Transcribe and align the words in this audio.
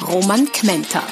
Roman 0.00 0.50
Kmenter. 0.50 1.02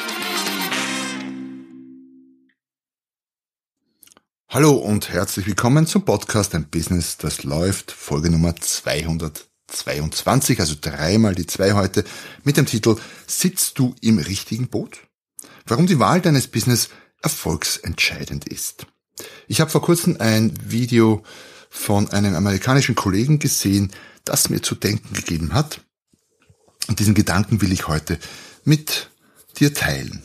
Hallo 4.48 4.72
und 4.72 5.10
herzlich 5.10 5.46
willkommen 5.46 5.86
zum 5.86 6.04
Podcast 6.04 6.54
Ein 6.54 6.68
Business, 6.68 7.18
das 7.18 7.44
läuft, 7.44 7.92
Folge 7.92 8.30
Nummer 8.30 8.56
222, 8.56 10.58
also 10.58 10.74
dreimal 10.80 11.34
die 11.34 11.46
zwei 11.46 11.74
heute, 11.74 12.04
mit 12.42 12.56
dem 12.56 12.66
Titel 12.66 12.96
Sitzt 13.26 13.78
du 13.78 13.94
im 14.00 14.18
richtigen 14.18 14.68
Boot? 14.68 14.98
Warum 15.66 15.86
die 15.86 16.00
Wahl 16.00 16.20
deines 16.20 16.48
Business 16.48 16.88
erfolgsentscheidend 17.22 18.48
ist. 18.48 18.86
Ich 19.46 19.60
habe 19.60 19.70
vor 19.70 19.82
kurzem 19.82 20.16
ein 20.18 20.54
Video 20.64 21.22
von 21.68 22.10
einem 22.10 22.34
amerikanischen 22.34 22.94
Kollegen 22.94 23.38
gesehen, 23.38 23.92
das 24.24 24.48
mir 24.48 24.62
zu 24.62 24.74
denken 24.74 25.14
gegeben 25.14 25.54
hat. 25.54 25.82
Und 26.88 26.98
diesen 26.98 27.14
Gedanken 27.14 27.60
will 27.60 27.72
ich 27.72 27.86
heute 27.86 28.18
mit 28.64 29.10
dir 29.58 29.74
teilen. 29.74 30.22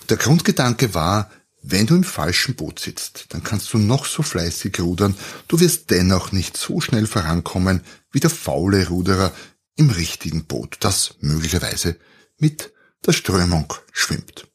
Und 0.00 0.10
der 0.10 0.16
Grundgedanke 0.16 0.94
war, 0.94 1.30
wenn 1.62 1.86
du 1.86 1.96
im 1.96 2.04
falschen 2.04 2.54
Boot 2.54 2.78
sitzt, 2.78 3.26
dann 3.30 3.42
kannst 3.42 3.72
du 3.72 3.78
noch 3.78 4.06
so 4.06 4.22
fleißig 4.22 4.80
rudern, 4.80 5.16
du 5.48 5.60
wirst 5.60 5.90
dennoch 5.90 6.32
nicht 6.32 6.56
so 6.56 6.80
schnell 6.80 7.06
vorankommen 7.06 7.82
wie 8.10 8.20
der 8.20 8.30
faule 8.30 8.88
Ruderer 8.88 9.32
im 9.76 9.90
richtigen 9.90 10.44
Boot, 10.44 10.78
das 10.80 11.16
möglicherweise 11.20 11.96
mit 12.38 12.72
der 13.04 13.12
Strömung 13.12 13.74
schwimmt. 13.92 14.46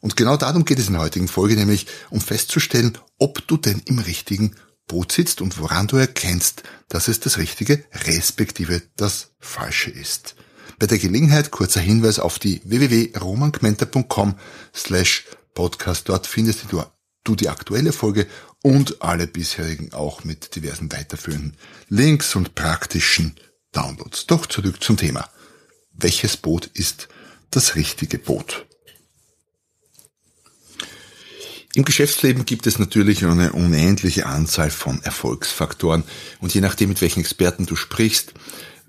Und 0.00 0.16
genau 0.16 0.36
darum 0.36 0.64
geht 0.64 0.78
es 0.78 0.88
in 0.88 0.92
der 0.92 1.02
heutigen 1.02 1.28
Folge, 1.28 1.56
nämlich 1.56 1.86
um 2.10 2.20
festzustellen, 2.20 2.98
ob 3.18 3.46
du 3.48 3.56
denn 3.56 3.80
im 3.86 3.98
richtigen 3.98 4.54
Boot 4.86 5.12
sitzt 5.12 5.40
und 5.40 5.58
woran 5.58 5.86
du 5.86 5.96
erkennst, 5.96 6.62
dass 6.88 7.08
es 7.08 7.20
das 7.20 7.38
Richtige 7.38 7.82
respektive 8.04 8.82
das 8.96 9.30
Falsche 9.40 9.90
ist. 9.90 10.36
Bei 10.78 10.86
der 10.86 10.98
Gelegenheit 10.98 11.50
kurzer 11.50 11.80
Hinweis 11.80 12.18
auf 12.18 12.38
die 12.38 12.60
www.romangmenta.com 12.64 14.34
slash 14.74 15.24
podcast. 15.54 16.08
Dort 16.08 16.26
findest 16.26 16.64
du, 16.70 16.82
du 17.24 17.36
die 17.36 17.48
aktuelle 17.48 17.92
Folge 17.92 18.26
und 18.62 19.02
alle 19.02 19.26
bisherigen 19.26 19.92
auch 19.92 20.24
mit 20.24 20.56
diversen 20.56 20.90
weiterführenden 20.92 21.56
Links 21.88 22.34
und 22.34 22.54
praktischen 22.54 23.36
Downloads. 23.72 24.26
Doch 24.26 24.46
zurück 24.46 24.82
zum 24.82 24.96
Thema. 24.96 25.28
Welches 25.92 26.36
Boot 26.36 26.66
ist 26.74 27.08
das 27.50 27.76
richtige 27.76 28.18
Boot? 28.18 28.66
Im 31.74 31.84
Geschäftsleben 31.84 32.46
gibt 32.46 32.68
es 32.68 32.78
natürlich 32.78 33.24
eine 33.24 33.52
unendliche 33.52 34.26
Anzahl 34.26 34.70
von 34.70 35.02
Erfolgsfaktoren 35.02 36.04
und 36.40 36.54
je 36.54 36.60
nachdem, 36.60 36.88
mit 36.88 37.00
welchen 37.00 37.20
Experten 37.20 37.66
du 37.66 37.74
sprichst, 37.74 38.32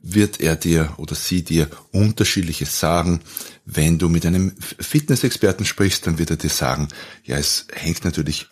wird 0.07 0.39
er 0.39 0.55
dir 0.55 0.93
oder 0.97 1.15
sie 1.15 1.43
dir 1.43 1.67
unterschiedliches 1.91 2.79
sagen. 2.79 3.21
Wenn 3.65 3.97
du 3.97 4.07
mit 4.07 4.25
einem 4.25 4.53
Fitnessexperten 4.59 5.65
sprichst, 5.65 6.05
dann 6.05 6.19
wird 6.19 6.29
er 6.29 6.37
dir 6.37 6.49
sagen, 6.49 6.87
ja, 7.23 7.37
es 7.37 7.65
hängt 7.73 8.05
natürlich 8.05 8.47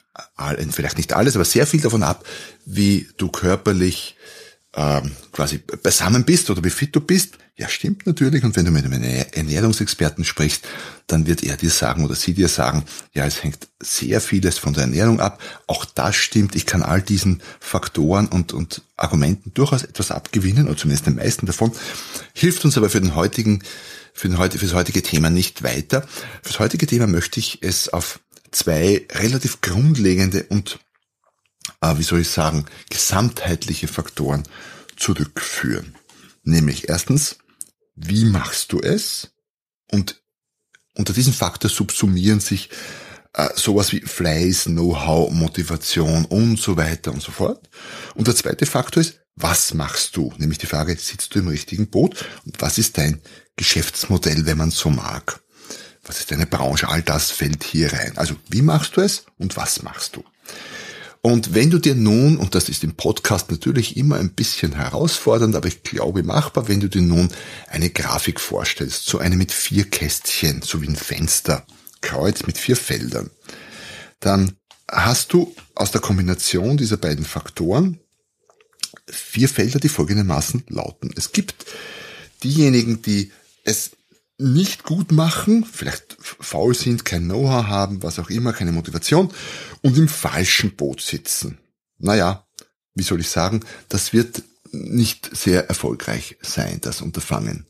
vielleicht 0.71 0.97
nicht 0.97 1.13
alles, 1.13 1.35
aber 1.35 1.45
sehr 1.45 1.67
viel 1.67 1.81
davon 1.81 2.03
ab, 2.03 2.25
wie 2.65 3.07
du 3.17 3.29
körperlich 3.29 4.15
ähm, 4.75 5.11
quasi 5.31 5.59
beisammen 5.59 6.23
bist 6.23 6.49
oder 6.49 6.63
wie 6.63 6.69
fit 6.69 6.95
du 6.95 6.99
bist. 6.99 7.37
Ja, 7.55 7.69
stimmt 7.69 8.07
natürlich. 8.07 8.43
Und 8.43 8.55
wenn 8.55 8.65
du 8.65 8.71
mit 8.71 8.85
einem 8.85 9.03
Ernährungsexperten 9.03 10.23
sprichst, 10.23 10.67
dann 11.05 11.27
wird 11.27 11.43
er 11.43 11.55
dir 11.57 11.69
sagen 11.69 12.03
oder 12.03 12.15
sie 12.15 12.33
dir 12.33 12.47
sagen, 12.47 12.83
ja, 13.13 13.25
es 13.25 13.43
hängt 13.43 13.67
sehr 13.79 14.19
vieles 14.21 14.57
von 14.57 14.73
der 14.73 14.83
Ernährung 14.83 15.19
ab. 15.19 15.39
Auch 15.67 15.85
das 15.85 16.15
stimmt. 16.15 16.55
Ich 16.55 16.65
kann 16.65 16.81
all 16.81 17.03
diesen 17.03 17.43
Faktoren 17.59 18.27
und, 18.27 18.53
und 18.53 18.81
Argumenten 18.97 19.53
durchaus 19.53 19.83
etwas 19.83 20.09
abgewinnen, 20.09 20.67
oder 20.67 20.77
zumindest 20.77 21.05
den 21.05 21.15
meisten 21.15 21.45
davon. 21.45 21.71
Hilft 22.33 22.65
uns 22.65 22.75
aber 22.75 22.89
für 22.89 23.01
den 23.01 23.13
heutigen, 23.13 23.61
für, 24.13 24.29
den, 24.29 24.37
für 24.37 24.65
das 24.65 24.73
heutige 24.73 25.03
Thema 25.03 25.29
nicht 25.29 25.61
weiter. 25.61 26.01
Für 26.41 26.49
das 26.49 26.59
heutige 26.59 26.87
Thema 26.87 27.05
möchte 27.05 27.39
ich 27.39 27.59
es 27.61 27.89
auf 27.89 28.19
zwei 28.49 29.05
relativ 29.11 29.61
grundlegende 29.61 30.43
und 30.49 30.79
äh, 31.81 31.97
wie 31.97 32.03
soll 32.03 32.21
ich 32.21 32.29
sagen, 32.29 32.65
gesamtheitliche 32.89 33.87
Faktoren 33.87 34.43
zurückführen. 34.95 35.95
Nämlich 36.43 36.89
erstens, 36.89 37.37
wie 37.95 38.25
machst 38.25 38.71
du 38.71 38.79
es? 38.79 39.31
Und 39.91 40.21
unter 40.95 41.13
diesem 41.13 41.33
Faktor 41.33 41.69
subsumieren 41.69 42.39
sich 42.39 42.69
äh, 43.33 43.49
sowas 43.55 43.91
wie 43.91 44.01
Fleiß, 44.01 44.65
Know-how, 44.65 45.31
Motivation 45.31 46.25
und 46.25 46.59
so 46.59 46.77
weiter 46.77 47.11
und 47.11 47.21
so 47.21 47.31
fort. 47.31 47.69
Und 48.15 48.27
der 48.27 48.35
zweite 48.35 48.65
Faktor 48.65 49.01
ist, 49.01 49.19
was 49.35 49.73
machst 49.73 50.15
du? 50.15 50.31
Nämlich 50.37 50.59
die 50.59 50.67
Frage, 50.67 50.95
sitzt 50.95 51.33
du 51.33 51.39
im 51.39 51.47
richtigen 51.47 51.87
Boot? 51.87 52.25
Und 52.45 52.61
was 52.61 52.77
ist 52.77 52.97
dein 52.97 53.21
Geschäftsmodell, 53.55 54.45
wenn 54.45 54.57
man 54.57 54.69
so 54.69 54.89
mag? 54.89 55.41
Was 56.03 56.19
ist 56.19 56.31
deine 56.31 56.45
Branche? 56.45 56.89
All 56.89 57.01
das 57.01 57.31
fällt 57.31 57.63
hier 57.63 57.91
rein. 57.91 58.17
Also, 58.17 58.35
wie 58.49 58.61
machst 58.61 58.97
du 58.97 59.01
es 59.01 59.25
und 59.37 59.57
was 59.57 59.81
machst 59.81 60.15
du? 60.15 60.23
Und 61.25 61.53
wenn 61.53 61.69
du 61.69 61.79
dir 61.79 61.95
nun, 61.95 62.35
und 62.35 62.53
das 62.53 62.67
ist 62.67 62.83
im 62.83 62.95
Podcast 62.95 63.49
natürlich 63.49 63.95
immer 63.95 64.17
ein 64.17 64.33
bisschen 64.33 64.73
herausfordernd, 64.73 65.55
aber 65.55 65.69
ich 65.69 65.81
glaube 65.81 66.21
machbar, 66.21 66.67
wenn 66.67 66.81
du 66.81 66.89
dir 66.89 67.01
nun 67.01 67.29
eine 67.69 67.89
Grafik 67.89 68.41
vorstellst, 68.41 69.05
so 69.05 69.19
eine 69.19 69.37
mit 69.37 69.53
vier 69.53 69.85
Kästchen, 69.89 70.61
so 70.61 70.81
wie 70.81 70.89
ein 70.89 70.97
Fensterkreuz 70.97 72.45
mit 72.45 72.57
vier 72.57 72.75
Feldern, 72.75 73.29
dann 74.19 74.57
hast 74.91 75.31
du 75.31 75.55
aus 75.75 75.91
der 75.91 76.01
Kombination 76.01 76.75
dieser 76.75 76.97
beiden 76.97 77.23
Faktoren 77.23 78.01
vier 79.07 79.47
Felder, 79.47 79.79
die 79.79 79.89
folgendermaßen 79.89 80.65
lauten. 80.67 81.09
Es 81.15 81.31
gibt 81.31 81.65
diejenigen, 82.43 83.01
die 83.01 83.31
es 83.63 83.91
nicht 84.43 84.83
gut 84.83 85.11
machen, 85.11 85.65
vielleicht 85.65 86.17
faul 86.19 86.75
sind, 86.75 87.05
kein 87.05 87.23
Know-how 87.23 87.67
haben, 87.67 88.03
was 88.03 88.19
auch 88.19 88.29
immer, 88.29 88.53
keine 88.53 88.71
Motivation 88.71 89.33
und 89.81 89.97
im 89.97 90.07
falschen 90.07 90.75
Boot 90.75 91.01
sitzen. 91.01 91.57
Naja, 91.97 92.45
wie 92.93 93.03
soll 93.03 93.21
ich 93.21 93.29
sagen, 93.29 93.61
das 93.89 94.13
wird 94.13 94.43
nicht 94.71 95.29
sehr 95.35 95.69
erfolgreich 95.69 96.37
sein, 96.41 96.79
das 96.81 97.01
Unterfangen. 97.01 97.67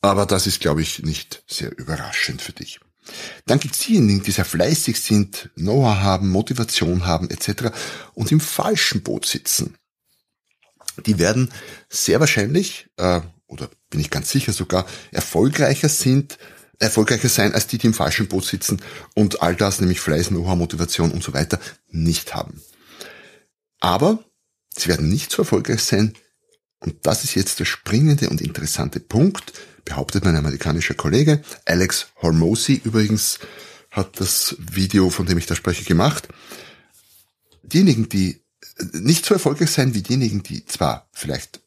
Aber 0.00 0.26
das 0.26 0.46
ist, 0.46 0.60
glaube 0.60 0.82
ich, 0.82 1.02
nicht 1.02 1.44
sehr 1.46 1.76
überraschend 1.78 2.42
für 2.42 2.52
dich. 2.52 2.80
Dann 3.46 3.58
gibt 3.58 3.74
es 3.74 3.80
diejenigen, 3.80 4.22
die 4.22 4.32
sehr 4.32 4.44
fleißig 4.44 5.00
sind, 5.00 5.50
Know-how 5.54 5.96
haben, 5.96 6.28
Motivation 6.28 7.06
haben 7.06 7.30
etc. 7.30 7.70
und 8.14 8.32
im 8.32 8.40
falschen 8.40 9.02
Boot 9.02 9.26
sitzen. 9.26 9.76
Die 11.06 11.18
werden 11.18 11.50
sehr 11.88 12.20
wahrscheinlich, 12.20 12.88
äh, 12.96 13.20
oder 13.48 13.68
bin 13.90 14.00
ich 14.00 14.10
ganz 14.10 14.30
sicher 14.30 14.52
sogar, 14.52 14.86
erfolgreicher 15.10 15.88
sind, 15.88 16.38
erfolgreicher 16.78 17.28
sein 17.28 17.54
als 17.54 17.66
die, 17.66 17.78
die 17.78 17.88
im 17.88 17.94
falschen 17.94 18.28
Boot 18.28 18.44
sitzen 18.44 18.80
und 19.14 19.42
all 19.42 19.56
das, 19.56 19.80
nämlich 19.80 20.00
Fleiß, 20.00 20.28
Know-how, 20.28 20.56
Motivation 20.56 21.10
und 21.10 21.24
so 21.24 21.34
weiter, 21.34 21.58
nicht 21.88 22.34
haben. 22.34 22.62
Aber 23.80 24.22
sie 24.76 24.88
werden 24.88 25.08
nicht 25.08 25.32
so 25.32 25.42
erfolgreich 25.42 25.82
sein, 25.82 26.14
und 26.80 27.06
das 27.06 27.24
ist 27.24 27.34
jetzt 27.34 27.58
der 27.58 27.64
springende 27.64 28.30
und 28.30 28.40
interessante 28.40 29.00
Punkt, 29.00 29.52
behauptet 29.84 30.24
mein 30.24 30.36
amerikanischer 30.36 30.94
Kollege, 30.94 31.42
Alex 31.64 32.08
Hormozy 32.22 32.80
übrigens 32.84 33.40
hat 33.90 34.20
das 34.20 34.54
Video, 34.58 35.10
von 35.10 35.26
dem 35.26 35.38
ich 35.38 35.46
da 35.46 35.56
spreche, 35.56 35.84
gemacht. 35.84 36.28
Diejenigen, 37.62 38.08
die 38.08 38.44
nicht 38.92 39.24
so 39.24 39.34
erfolgreich 39.34 39.70
sein 39.70 39.94
wie 39.94 40.02
diejenigen, 40.02 40.42
die 40.42 40.64
zwar 40.66 41.08
vielleicht 41.12 41.60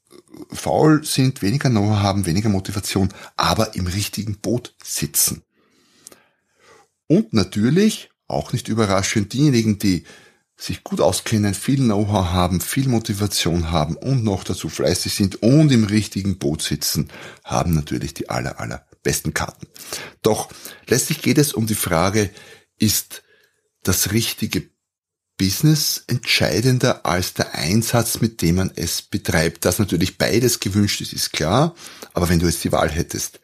faul 0.51 1.04
sind, 1.04 1.42
weniger 1.42 1.69
Know-how 1.69 2.00
haben, 2.00 2.25
weniger 2.25 2.50
Motivation, 2.50 3.10
aber 3.38 3.75
im 3.75 3.88
richtigen 3.88 4.38
Boot 4.38 4.75
sitzen. 4.83 5.44
Und 7.07 7.33
natürlich, 7.33 8.10
auch 8.28 8.54
nicht 8.54 8.68
überraschend, 8.68 9.33
diejenigen, 9.33 9.78
die 9.78 10.06
sich 10.56 10.83
gut 10.83 11.01
auskennen, 11.01 11.54
viel 11.54 11.78
Know-how 11.78 12.28
haben, 12.28 12.62
viel 12.62 12.88
Motivation 12.88 13.72
haben 13.72 13.95
und 13.95 14.24
noch 14.24 14.44
dazu 14.44 14.69
fleißig 14.69 15.13
sind 15.13 15.42
und 15.42 15.72
im 15.72 15.86
richtigen 15.86 16.38
Boot 16.38 16.62
sitzen, 16.62 17.10
haben 17.44 17.74
natürlich 17.74 18.13
die 18.13 18.30
aller, 18.30 18.60
aller 18.60 18.86
besten 19.01 19.34
Karten. 19.34 19.68
Doch 20.22 20.50
letztlich 20.88 21.22
geht 21.22 21.39
es 21.39 21.54
um 21.54 21.66
die 21.66 21.75
Frage, 21.75 22.30
ist 22.77 23.24
das 23.84 24.12
richtige 24.12 24.69
Business 25.42 26.04
entscheidender 26.06 27.04
als 27.04 27.34
der 27.34 27.56
Einsatz, 27.56 28.22
mit 28.22 28.44
dem 28.44 28.58
man 28.58 28.72
es 28.76 29.02
betreibt. 29.02 29.66
Dass 29.66 29.80
natürlich 29.80 30.20
beides 30.20 30.60
gewünscht 30.60 31.02
ist, 31.02 31.14
ist 31.14 31.34
klar. 31.34 31.74
Aber 32.14 32.30
wenn 32.30 32.38
du 32.38 32.46
jetzt 32.46 32.64
die 32.64 32.72
Wahl 32.72 32.92
hättest, 32.92 33.40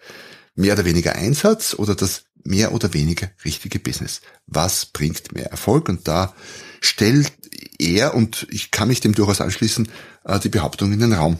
mehr 0.54 0.74
oder 0.74 0.86
weniger 0.86 1.16
Einsatz 1.16 1.74
oder 1.74 1.96
das 1.96 2.26
mehr 2.44 2.72
oder 2.72 2.94
weniger 2.94 3.32
richtige 3.44 3.80
Business? 3.80 4.22
Was 4.46 4.86
bringt 4.86 5.34
mehr 5.34 5.48
Erfolg? 5.48 5.90
Und 5.90 6.08
da 6.08 6.36
stellt 6.82 7.34
er, 7.80 8.14
und 8.14 8.46
ich 8.52 8.70
kann 8.70 8.90
mich 8.90 9.00
dem 9.00 9.16
durchaus 9.16 9.42
anschließen, 9.42 9.90
äh, 10.24 10.40
die 10.40 10.50
Behauptung 10.50 10.94
in 10.94 11.00
den 11.00 11.14
Raum. 11.14 11.40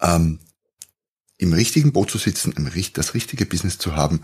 Ähm, 0.00 0.38
Im 1.38 1.52
richtigen 1.52 1.92
Boot 1.92 2.12
zu 2.12 2.18
sitzen, 2.18 2.54
das 2.94 3.14
richtige 3.14 3.44
Business 3.44 3.78
zu 3.78 3.96
haben, 3.96 4.22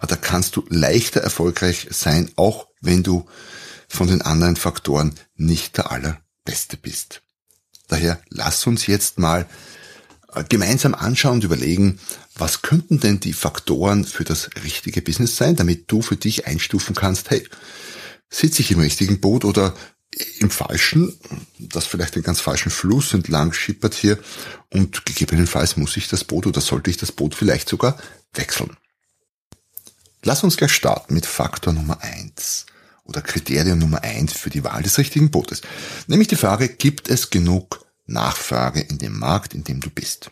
äh, 0.00 0.06
da 0.06 0.14
kannst 0.14 0.54
du 0.54 0.64
leichter 0.68 1.22
erfolgreich 1.22 1.88
sein, 1.90 2.30
auch 2.36 2.68
wenn 2.80 3.02
du 3.02 3.26
von 3.94 4.08
den 4.08 4.22
anderen 4.22 4.56
Faktoren 4.56 5.14
nicht 5.36 5.76
der 5.76 5.90
allerbeste 5.90 6.76
bist. 6.76 7.22
Daher 7.88 8.20
lass 8.28 8.66
uns 8.66 8.86
jetzt 8.86 9.18
mal 9.18 9.46
äh, 10.32 10.44
gemeinsam 10.44 10.94
anschauen 10.94 11.34
und 11.34 11.44
überlegen, 11.44 11.98
was 12.36 12.62
könnten 12.62 13.00
denn 13.00 13.20
die 13.20 13.32
Faktoren 13.32 14.04
für 14.04 14.24
das 14.24 14.50
richtige 14.64 15.02
Business 15.02 15.36
sein, 15.36 15.56
damit 15.56 15.90
du 15.90 16.02
für 16.02 16.16
dich 16.16 16.46
einstufen 16.46 16.94
kannst, 16.94 17.30
hey, 17.30 17.46
sitze 18.28 18.62
ich 18.62 18.72
im 18.72 18.80
richtigen 18.80 19.20
Boot 19.20 19.44
oder 19.44 19.74
im 20.38 20.50
falschen, 20.50 21.16
das 21.58 21.86
vielleicht 21.86 22.14
den 22.14 22.22
ganz 22.22 22.40
falschen 22.40 22.70
Fluss 22.70 23.12
entlang 23.14 23.52
schippert 23.52 23.94
hier 23.94 24.18
und 24.70 25.04
gegebenenfalls 25.06 25.76
muss 25.76 25.96
ich 25.96 26.08
das 26.08 26.24
Boot 26.24 26.46
oder 26.46 26.60
sollte 26.60 26.90
ich 26.90 26.96
das 26.96 27.12
Boot 27.12 27.34
vielleicht 27.34 27.68
sogar 27.68 27.98
wechseln. 28.32 28.76
Lass 30.22 30.44
uns 30.44 30.56
gleich 30.56 30.72
starten 30.72 31.14
mit 31.14 31.26
Faktor 31.26 31.72
Nummer 31.72 32.00
eins 32.00 32.66
oder 33.04 33.20
Kriterium 33.20 33.78
Nummer 33.78 34.02
eins 34.02 34.32
für 34.32 34.50
die 34.50 34.64
Wahl 34.64 34.82
des 34.82 34.98
richtigen 34.98 35.30
Bootes. 35.30 35.62
Nämlich 36.06 36.28
die 36.28 36.36
Frage, 36.36 36.68
gibt 36.68 37.08
es 37.08 37.30
genug 37.30 37.84
Nachfrage 38.06 38.80
in 38.80 38.98
dem 38.98 39.18
Markt, 39.18 39.54
in 39.54 39.64
dem 39.64 39.80
du 39.80 39.90
bist? 39.90 40.30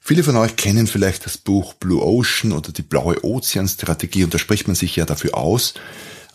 Viele 0.00 0.22
von 0.22 0.36
euch 0.36 0.54
kennen 0.56 0.86
vielleicht 0.86 1.26
das 1.26 1.36
Buch 1.36 1.74
Blue 1.74 2.00
Ocean 2.00 2.52
oder 2.52 2.70
die 2.70 2.82
blaue 2.82 3.24
Ozeanstrategie 3.24 4.24
und 4.24 4.32
da 4.32 4.38
spricht 4.38 4.68
man 4.68 4.76
sich 4.76 4.94
ja 4.94 5.04
dafür 5.04 5.36
aus, 5.36 5.74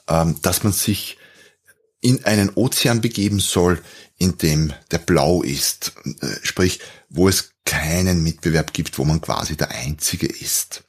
ähm, 0.10 0.36
dass 0.42 0.64
man 0.64 0.74
sich 0.74 1.18
in 2.02 2.26
einen 2.26 2.50
Ozean 2.56 3.00
begeben 3.00 3.40
soll, 3.40 3.82
in 4.18 4.38
dem 4.38 4.74
der 4.90 4.98
blau 4.98 5.42
ist, 5.42 5.94
äh, 6.06 6.28
sprich, 6.44 6.80
wo 7.10 7.30
es 7.30 7.52
keinen 7.64 8.24
Mitbewerb 8.24 8.74
gibt, 8.74 8.98
wo 8.98 9.06
man 9.06 9.22
quasi 9.22 9.56
der 9.56 9.72
Einzige 9.72 10.28
ist. 10.28 10.84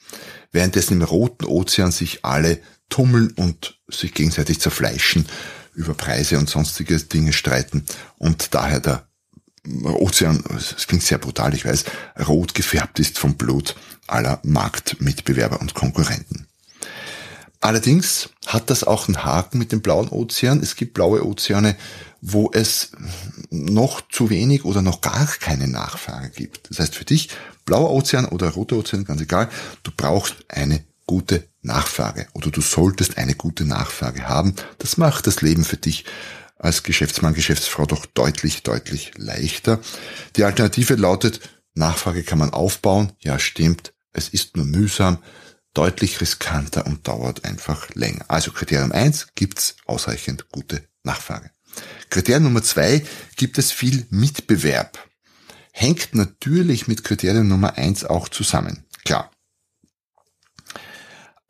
Währenddessen 0.50 0.94
im 0.94 1.02
roten 1.02 1.44
Ozean 1.44 1.92
sich 1.92 2.24
alle 2.24 2.60
tummeln 2.92 3.32
und 3.36 3.78
sich 3.88 4.12
gegenseitig 4.12 4.60
zerfleischen, 4.60 5.26
über 5.74 5.94
Preise 5.94 6.38
und 6.38 6.50
sonstige 6.50 6.98
Dinge 6.98 7.32
streiten 7.32 7.84
und 8.18 8.54
daher 8.54 8.80
der 8.80 9.06
Ozean, 9.84 10.44
es 10.56 10.86
klingt 10.86 11.02
sehr 11.02 11.18
brutal, 11.18 11.54
ich 11.54 11.64
weiß, 11.64 11.84
rot 12.26 12.54
gefärbt 12.54 12.98
ist 12.98 13.18
vom 13.18 13.36
Blut 13.36 13.76
aller 14.06 14.40
Marktmitbewerber 14.42 15.60
und 15.60 15.72
Konkurrenten. 15.74 16.46
Allerdings 17.60 18.30
hat 18.46 18.70
das 18.70 18.82
auch 18.82 19.06
einen 19.06 19.24
Haken 19.24 19.58
mit 19.58 19.70
dem 19.70 19.82
blauen 19.82 20.08
Ozean. 20.08 20.60
Es 20.60 20.74
gibt 20.74 20.94
blaue 20.94 21.24
Ozeane, 21.24 21.76
wo 22.20 22.50
es 22.52 22.90
noch 23.50 24.00
zu 24.10 24.30
wenig 24.30 24.64
oder 24.64 24.82
noch 24.82 25.00
gar 25.00 25.26
keine 25.38 25.68
Nachfrage 25.68 26.30
gibt. 26.30 26.68
Das 26.68 26.80
heißt 26.80 26.96
für 26.96 27.04
dich, 27.04 27.28
blauer 27.64 27.92
Ozean 27.92 28.26
oder 28.26 28.50
roter 28.50 28.76
Ozean, 28.76 29.04
ganz 29.04 29.20
egal, 29.20 29.48
du 29.84 29.92
brauchst 29.96 30.34
eine 30.48 30.84
gute 31.06 31.48
Nachfrage 31.62 32.26
oder 32.32 32.50
du 32.50 32.60
solltest 32.60 33.18
eine 33.18 33.34
gute 33.34 33.64
Nachfrage 33.64 34.28
haben. 34.28 34.54
Das 34.78 34.96
macht 34.96 35.26
das 35.26 35.42
Leben 35.42 35.64
für 35.64 35.76
dich 35.76 36.04
als 36.58 36.82
Geschäftsmann, 36.82 37.34
Geschäftsfrau 37.34 37.86
doch 37.86 38.06
deutlich, 38.06 38.62
deutlich 38.62 39.12
leichter. 39.16 39.80
Die 40.36 40.44
Alternative 40.44 40.94
lautet, 40.94 41.40
Nachfrage 41.74 42.22
kann 42.22 42.38
man 42.38 42.50
aufbauen. 42.50 43.12
Ja, 43.18 43.38
stimmt. 43.38 43.92
Es 44.12 44.28
ist 44.28 44.56
nur 44.56 44.66
mühsam, 44.66 45.18
deutlich 45.74 46.20
riskanter 46.20 46.86
und 46.86 47.08
dauert 47.08 47.44
einfach 47.44 47.94
länger. 47.94 48.24
Also 48.28 48.52
Kriterium 48.52 48.92
eins 48.92 49.28
gibt's 49.34 49.76
ausreichend 49.86 50.50
gute 50.50 50.84
Nachfrage. 51.02 51.50
Kriterium 52.10 52.44
Nummer 52.44 52.62
zwei 52.62 53.04
gibt 53.36 53.58
es 53.58 53.72
viel 53.72 54.06
Mitbewerb. 54.10 54.98
Hängt 55.72 56.14
natürlich 56.14 56.86
mit 56.86 57.02
Kriterium 57.02 57.48
Nummer 57.48 57.76
eins 57.76 58.04
auch 58.04 58.28
zusammen. 58.28 58.84
Klar. 59.04 59.31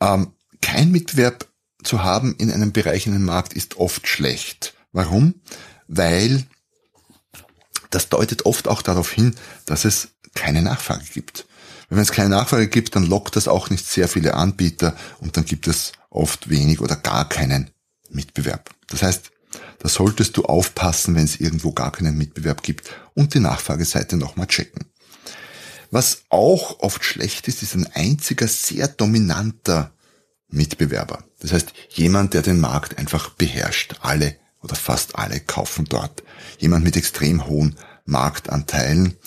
Ähm, 0.03 0.33
kein 0.61 0.91
Mitbewerb 0.91 1.47
zu 1.83 2.03
haben 2.03 2.35
in 2.37 2.51
einem 2.51 2.71
Bereich 2.71 3.07
in 3.07 3.15
einem 3.15 3.25
Markt 3.25 3.53
ist 3.53 3.77
oft 3.77 4.07
schlecht. 4.07 4.73
Warum? 4.91 5.35
Weil 5.87 6.43
das 7.89 8.09
deutet 8.09 8.45
oft 8.45 8.67
auch 8.67 8.81
darauf 8.81 9.11
hin, 9.11 9.35
dass 9.65 9.85
es 9.85 10.09
keine 10.33 10.61
Nachfrage 10.61 11.05
gibt. 11.13 11.45
Wenn 11.89 11.99
es 11.99 12.11
keine 12.11 12.29
Nachfrage 12.29 12.67
gibt, 12.67 12.95
dann 12.95 13.05
lockt 13.05 13.35
das 13.35 13.47
auch 13.47 13.69
nicht 13.69 13.85
sehr 13.85 14.07
viele 14.07 14.33
Anbieter 14.33 14.95
und 15.19 15.37
dann 15.37 15.45
gibt 15.45 15.67
es 15.67 15.91
oft 16.09 16.49
wenig 16.49 16.81
oder 16.81 16.95
gar 16.95 17.29
keinen 17.29 17.69
Mitbewerb. 18.09 18.71
Das 18.87 19.03
heißt, 19.03 19.31
da 19.79 19.89
solltest 19.89 20.37
du 20.37 20.45
aufpassen, 20.45 21.15
wenn 21.15 21.25
es 21.25 21.39
irgendwo 21.39 21.71
gar 21.71 21.91
keinen 21.91 22.17
Mitbewerb 22.17 22.63
gibt 22.63 22.89
und 23.13 23.33
die 23.33 23.39
Nachfrageseite 23.39 24.17
nochmal 24.17 24.47
checken. 24.47 24.85
Was 25.93 26.23
auch 26.29 26.79
oft 26.79 27.05
schlecht 27.05 27.47
ist, 27.47 27.61
ist 27.61 27.75
ein 27.75 27.85
einziger 27.93 28.47
sehr 28.47 28.87
dominanter 28.87 29.91
Mitbewerber. 30.49 31.23
Das 31.39 31.53
heißt, 31.53 31.71
jemand, 31.89 32.33
der 32.33 32.41
den 32.41 32.59
Markt 32.59 32.97
einfach 32.97 33.29
beherrscht. 33.29 33.97
Alle 34.01 34.35
oder 34.63 34.73
fast 34.73 35.19
alle 35.19 35.39
kaufen 35.39 35.85
dort. 35.87 36.23
Jemand 36.57 36.83
mit 36.83 36.97
extrem 36.97 37.45
hohen 37.45 37.75
Marktanteilen. 38.05 39.17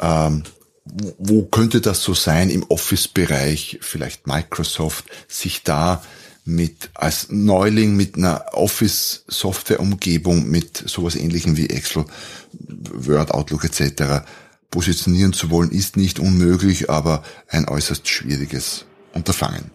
Ähm, 0.00 0.42
wo 0.84 1.44
könnte 1.44 1.80
das 1.80 2.02
so 2.02 2.12
sein 2.12 2.50
im 2.50 2.64
Office-Bereich? 2.64 3.78
Vielleicht 3.80 4.26
Microsoft 4.26 5.04
sich 5.28 5.62
da 5.62 6.02
mit 6.44 6.90
als 6.94 7.28
Neuling 7.30 7.94
mit 7.94 8.16
einer 8.16 8.46
Office-Software-Umgebung 8.52 10.48
mit 10.48 10.76
sowas 10.76 11.14
ähnlichem 11.14 11.56
wie 11.56 11.70
Excel, 11.70 12.04
Word, 12.50 13.30
Outlook 13.30 13.62
etc. 13.62 14.24
positionieren 14.70 15.32
zu 15.32 15.50
wollen, 15.50 15.70
ist 15.70 15.96
nicht 15.96 16.18
unmöglich, 16.18 16.90
aber 16.90 17.22
ein 17.48 17.68
äußerst 17.68 18.08
schwieriges 18.08 18.84
Unterfangen. 19.12 19.70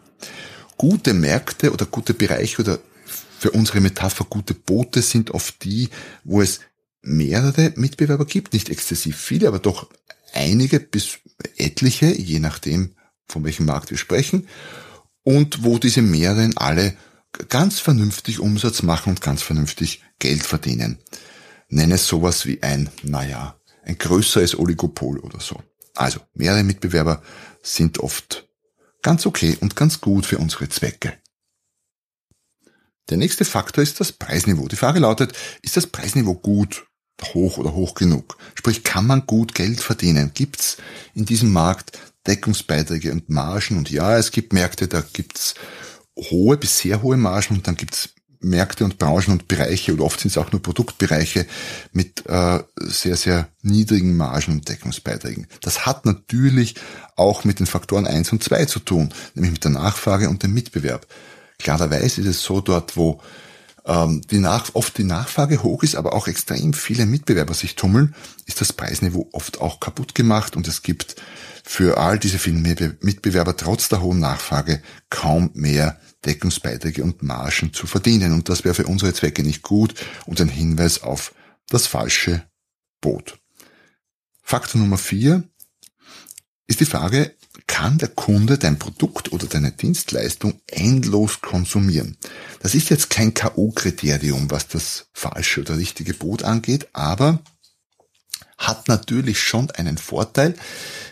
Gute 0.78 1.14
Märkte 1.14 1.72
oder 1.72 1.86
gute 1.86 2.14
Bereiche 2.14 2.62
oder 2.62 2.80
für 3.40 3.52
unsere 3.52 3.82
Metapher 3.82 4.26
gute 4.26 4.54
Boote 4.54 5.02
sind 5.02 5.32
oft 5.32 5.64
die, 5.64 5.90
wo 6.24 6.42
es 6.42 6.62
mehrere 7.02 7.74
Mitbewerber 7.76 8.26
gibt, 8.26 8.54
nicht 8.54 8.70
exzessiv 8.70 9.18
viele, 9.18 9.48
aber 9.48 9.60
doch 9.60 9.90
einige 10.34 10.80
bis 10.80 11.20
etliche, 11.58 12.08
je 12.08 12.40
nachdem, 12.40 12.96
von 13.28 13.44
welchem 13.44 13.66
Markt 13.66 13.92
wir 13.92 13.98
sprechen, 13.98 14.48
und 15.24 15.64
wo 15.64 15.78
diese 15.78 16.02
mehreren 16.02 16.56
alle 16.58 16.96
ganz 17.50 17.80
vernünftig 17.80 18.40
Umsatz 18.40 18.84
machen 18.84 19.10
und 19.10 19.22
ganz 19.22 19.42
vernünftig 19.42 20.02
Geld 20.20 20.44
verdienen. 20.44 21.00
Nenne 21.68 21.96
es 21.96 22.08
sowas 22.08 22.46
wie 22.46 22.62
ein, 22.62 22.90
naja, 23.02 23.58
ein 23.86 23.98
größeres 23.98 24.58
Oligopol 24.58 25.20
oder 25.20 25.40
so. 25.40 25.62
Also, 25.96 26.20
mehrere 26.34 26.64
Mitbewerber 26.64 27.22
sind 27.62 28.00
oft 28.00 28.48
ganz 29.02 29.26
okay 29.26 29.58
und 29.60 29.76
ganz 29.76 30.02
gut 30.02 30.26
für 30.26 30.38
unsere 30.38 30.70
Zwecke. 30.70 31.14
Der 33.10 33.18
nächste 33.18 33.46
Faktor 33.46 33.84
ist 33.84 34.00
das 34.00 34.12
Preisniveau. 34.12 34.68
Die 34.68 34.78
Frage 34.78 35.00
lautet, 35.00 35.34
ist 35.62 35.78
das 35.78 35.88
Preisniveau 35.88 36.36
gut, 36.36 36.86
hoch 37.34 37.58
oder 37.58 37.74
hoch 37.74 37.96
genug? 37.96 38.38
Sprich, 38.56 38.84
kann 38.84 39.06
man 39.06 39.26
gut 39.26 39.54
Geld 39.54 39.82
verdienen? 39.82 40.32
Gibt's 40.34 40.78
in 41.14 41.26
diesem 41.26 41.52
Markt 41.52 42.00
Deckungsbeiträge 42.26 43.12
und 43.12 43.30
Margen? 43.30 43.78
Und 43.78 43.92
ja, 43.92 44.18
es 44.18 44.32
gibt 44.32 44.54
Märkte, 44.54 44.88
da 44.88 45.02
gibt's 45.02 45.54
hohe 46.18 46.58
bis 46.58 46.80
sehr 46.80 47.02
hohe 47.02 47.18
Margen 47.18 47.56
und 47.56 47.68
dann 47.68 47.76
gibt's 47.76 48.10
Märkte 48.44 48.84
und 48.84 48.98
Branchen 48.98 49.32
und 49.32 49.48
Bereiche 49.48 49.94
oder 49.94 50.04
oft 50.04 50.20
sind 50.20 50.32
es 50.32 50.38
auch 50.38 50.52
nur 50.52 50.62
Produktbereiche 50.62 51.46
mit 51.92 52.26
äh, 52.28 52.60
sehr, 52.76 53.16
sehr 53.16 53.48
niedrigen 53.62 54.16
Margen 54.18 54.54
und 54.54 54.70
Deckungsbeiträgen. 54.70 55.48
Das 55.62 55.86
hat 55.86 56.06
natürlich 56.06 56.76
auch 57.16 57.44
mit 57.44 57.60
den 57.60 57.66
Faktoren 57.66 58.08
eins 58.08 58.32
und 58.32 58.44
zwei 58.44 58.66
zu 58.66 58.80
tun, 58.80 59.14
nämlich 59.36 59.54
mit 59.54 59.64
der 59.64 59.72
Nachfrage 59.72 60.30
und 60.30 60.44
dem 60.44 60.54
Mitbewerb. 60.54 61.08
Klarerweise 61.60 62.22
ist 62.22 62.28
es 62.28 62.44
so 62.44 62.62
dort, 62.62 62.98
wo 62.98 63.22
die 63.86 64.40
Nach 64.40 64.74
oft 64.76 64.98
die 64.98 65.04
Nachfrage 65.04 65.62
hoch 65.62 65.84
ist, 65.84 65.96
aber 65.96 66.14
auch 66.14 66.28
extrem 66.28 66.74
viele 66.74 67.06
Mitbewerber 67.06 67.54
sich 67.54 67.76
tummeln, 67.76 68.16
ist 68.46 68.62
das 68.62 68.72
Preisniveau 68.72 69.28
oft 69.34 69.60
auch 69.60 69.82
kaputt 69.82 70.16
gemacht 70.16 70.56
und 70.56 70.70
es 70.70 70.84
gibt 70.84 71.18
für 71.66 71.98
all 71.98 72.20
diese 72.20 72.40
vielen 72.40 72.62
Mitbewerber 72.62 73.58
trotz 73.58 73.90
der 73.90 74.02
hohen 74.02 74.20
Nachfrage 74.20 74.82
kaum 75.10 75.50
mehr 75.54 76.00
Deckungsbeiträge 76.26 77.04
und 77.04 77.24
Margen 77.24 77.74
zu 77.74 77.88
verdienen. 77.88 78.34
Und 78.34 78.50
das 78.50 78.64
wäre 78.64 78.76
für 78.76 78.86
unsere 78.86 79.14
Zwecke 79.14 79.44
nicht 79.44 79.64
gut 79.64 79.96
und 80.26 80.40
ein 80.42 80.50
Hinweis 80.50 81.02
auf 81.02 81.34
das 81.70 81.88
falsche 81.88 82.44
Boot. 83.02 83.40
Faktor 84.42 84.82
Nummer 84.82 84.98
vier 84.98 85.44
ist 86.68 86.82
die 86.82 86.86
Frage, 86.86 87.36
kann 87.68 87.98
der 87.98 88.10
Kunde 88.10 88.58
dein 88.58 88.80
Produkt 88.80 89.32
oder 89.32 89.48
deine 89.48 89.72
Dienstleistung 89.72 90.62
endlos 90.68 91.42
konsumieren. 91.42 92.18
Das 92.62 92.76
ist 92.76 92.90
jetzt 92.90 93.10
kein 93.10 93.34
K.O.-Kriterium, 93.34 94.50
was 94.50 94.68
das 94.68 95.08
falsche 95.14 95.62
oder 95.62 95.78
richtige 95.78 96.14
Boot 96.14 96.44
angeht, 96.44 96.88
aber 96.94 97.40
hat 98.58 98.88
natürlich 98.88 99.40
schon 99.40 99.72
einen 99.72 99.98
Vorteil, 99.98 100.56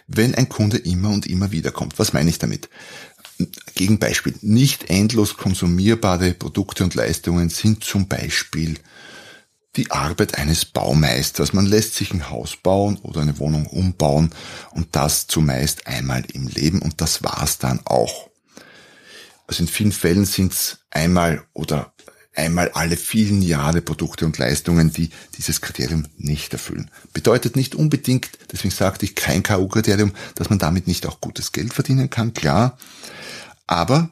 wenn 0.07 0.35
ein 0.35 0.49
Kunde 0.49 0.77
immer 0.77 1.09
und 1.09 1.27
immer 1.27 1.51
wieder 1.51 1.71
kommt. 1.71 1.99
Was 1.99 2.13
meine 2.13 2.29
ich 2.29 2.39
damit? 2.39 2.69
Gegenbeispiel. 3.75 4.35
Nicht 4.41 4.89
endlos 4.89 5.37
konsumierbare 5.37 6.33
Produkte 6.33 6.83
und 6.83 6.95
Leistungen 6.95 7.49
sind 7.49 7.83
zum 7.83 8.07
Beispiel 8.07 8.75
die 9.75 9.91
Arbeit 9.91 10.37
eines 10.37 10.65
Baumeisters. 10.65 11.53
Man 11.53 11.65
lässt 11.65 11.95
sich 11.95 12.13
ein 12.13 12.29
Haus 12.29 12.57
bauen 12.57 12.97
oder 13.03 13.21
eine 13.21 13.39
Wohnung 13.39 13.67
umbauen 13.67 14.31
und 14.71 14.95
das 14.95 15.27
zumeist 15.27 15.87
einmal 15.87 16.25
im 16.33 16.47
Leben 16.47 16.81
und 16.81 16.99
das 17.01 17.23
war's 17.23 17.57
dann 17.57 17.79
auch. 17.85 18.29
Also 19.47 19.63
in 19.63 19.69
vielen 19.69 19.91
Fällen 19.91 20.25
sind 20.25 20.53
es 20.53 20.79
einmal 20.89 21.43
oder 21.53 21.93
einmal 22.35 22.69
alle 22.71 22.95
vielen 22.95 23.41
Jahre 23.41 23.81
Produkte 23.81 24.25
und 24.25 24.37
Leistungen, 24.37 24.91
die 24.91 25.09
dieses 25.37 25.61
Kriterium 25.61 26.07
nicht 26.17 26.53
erfüllen. 26.53 26.89
Bedeutet 27.13 27.55
nicht 27.55 27.75
unbedingt, 27.75 28.29
deswegen 28.51 28.73
sagte 28.73 29.05
ich 29.05 29.15
kein 29.15 29.43
K.O.-Kriterium, 29.43 30.11
dass 30.35 30.49
man 30.49 30.59
damit 30.59 30.87
nicht 30.87 31.05
auch 31.05 31.19
gutes 31.19 31.51
Geld 31.51 31.73
verdienen 31.73 32.09
kann, 32.09 32.33
klar. 32.33 32.77
Aber 33.67 34.11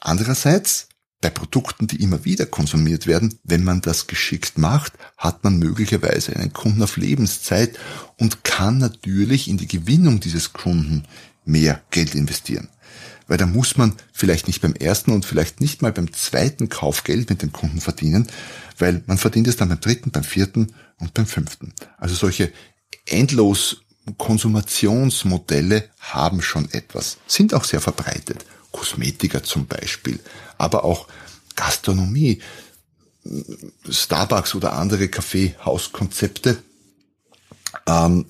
andererseits, 0.00 0.88
bei 1.24 1.30
Produkten, 1.30 1.86
die 1.86 2.02
immer 2.02 2.26
wieder 2.26 2.44
konsumiert 2.44 3.06
werden, 3.06 3.38
wenn 3.44 3.64
man 3.64 3.80
das 3.80 4.08
geschickt 4.08 4.58
macht, 4.58 4.92
hat 5.16 5.42
man 5.42 5.58
möglicherweise 5.58 6.36
einen 6.36 6.52
Kunden 6.52 6.82
auf 6.82 6.98
Lebenszeit 6.98 7.78
und 8.18 8.44
kann 8.44 8.76
natürlich 8.76 9.48
in 9.48 9.56
die 9.56 9.66
Gewinnung 9.66 10.20
dieses 10.20 10.52
Kunden 10.52 11.04
mehr 11.46 11.80
Geld 11.90 12.14
investieren 12.14 12.68
weil 13.26 13.38
da 13.38 13.46
muss 13.46 13.78
man 13.78 13.94
vielleicht 14.12 14.48
nicht 14.48 14.60
beim 14.60 14.74
ersten 14.74 15.10
und 15.10 15.24
vielleicht 15.24 15.62
nicht 15.62 15.80
mal 15.80 15.92
beim 15.92 16.12
zweiten 16.12 16.68
Kauf 16.68 17.04
Geld 17.04 17.30
mit 17.30 17.40
dem 17.40 17.52
Kunden 17.52 17.80
verdienen, 17.80 18.28
weil 18.76 19.02
man 19.06 19.16
verdient 19.16 19.48
es 19.48 19.56
dann 19.56 19.70
beim 19.70 19.80
dritten, 19.80 20.10
beim 20.10 20.24
vierten 20.24 20.74
und 20.98 21.14
beim 21.14 21.24
fünften. 21.24 21.72
Also 21.96 22.14
solche 22.14 22.52
endlos 23.06 23.78
Konsumationsmodelle 24.18 25.88
haben 26.00 26.42
schon 26.42 26.70
etwas, 26.72 27.16
sind 27.26 27.54
auch 27.54 27.64
sehr 27.64 27.80
verbreitet. 27.80 28.44
Kosmetiker 28.74 29.42
zum 29.42 29.66
Beispiel, 29.66 30.20
aber 30.58 30.84
auch 30.84 31.06
Gastronomie, 31.56 32.42
Starbucks 33.88 34.54
oder 34.54 34.74
andere 34.74 35.08
Kaffeehauskonzepte 35.08 36.58
ähm, 37.86 38.26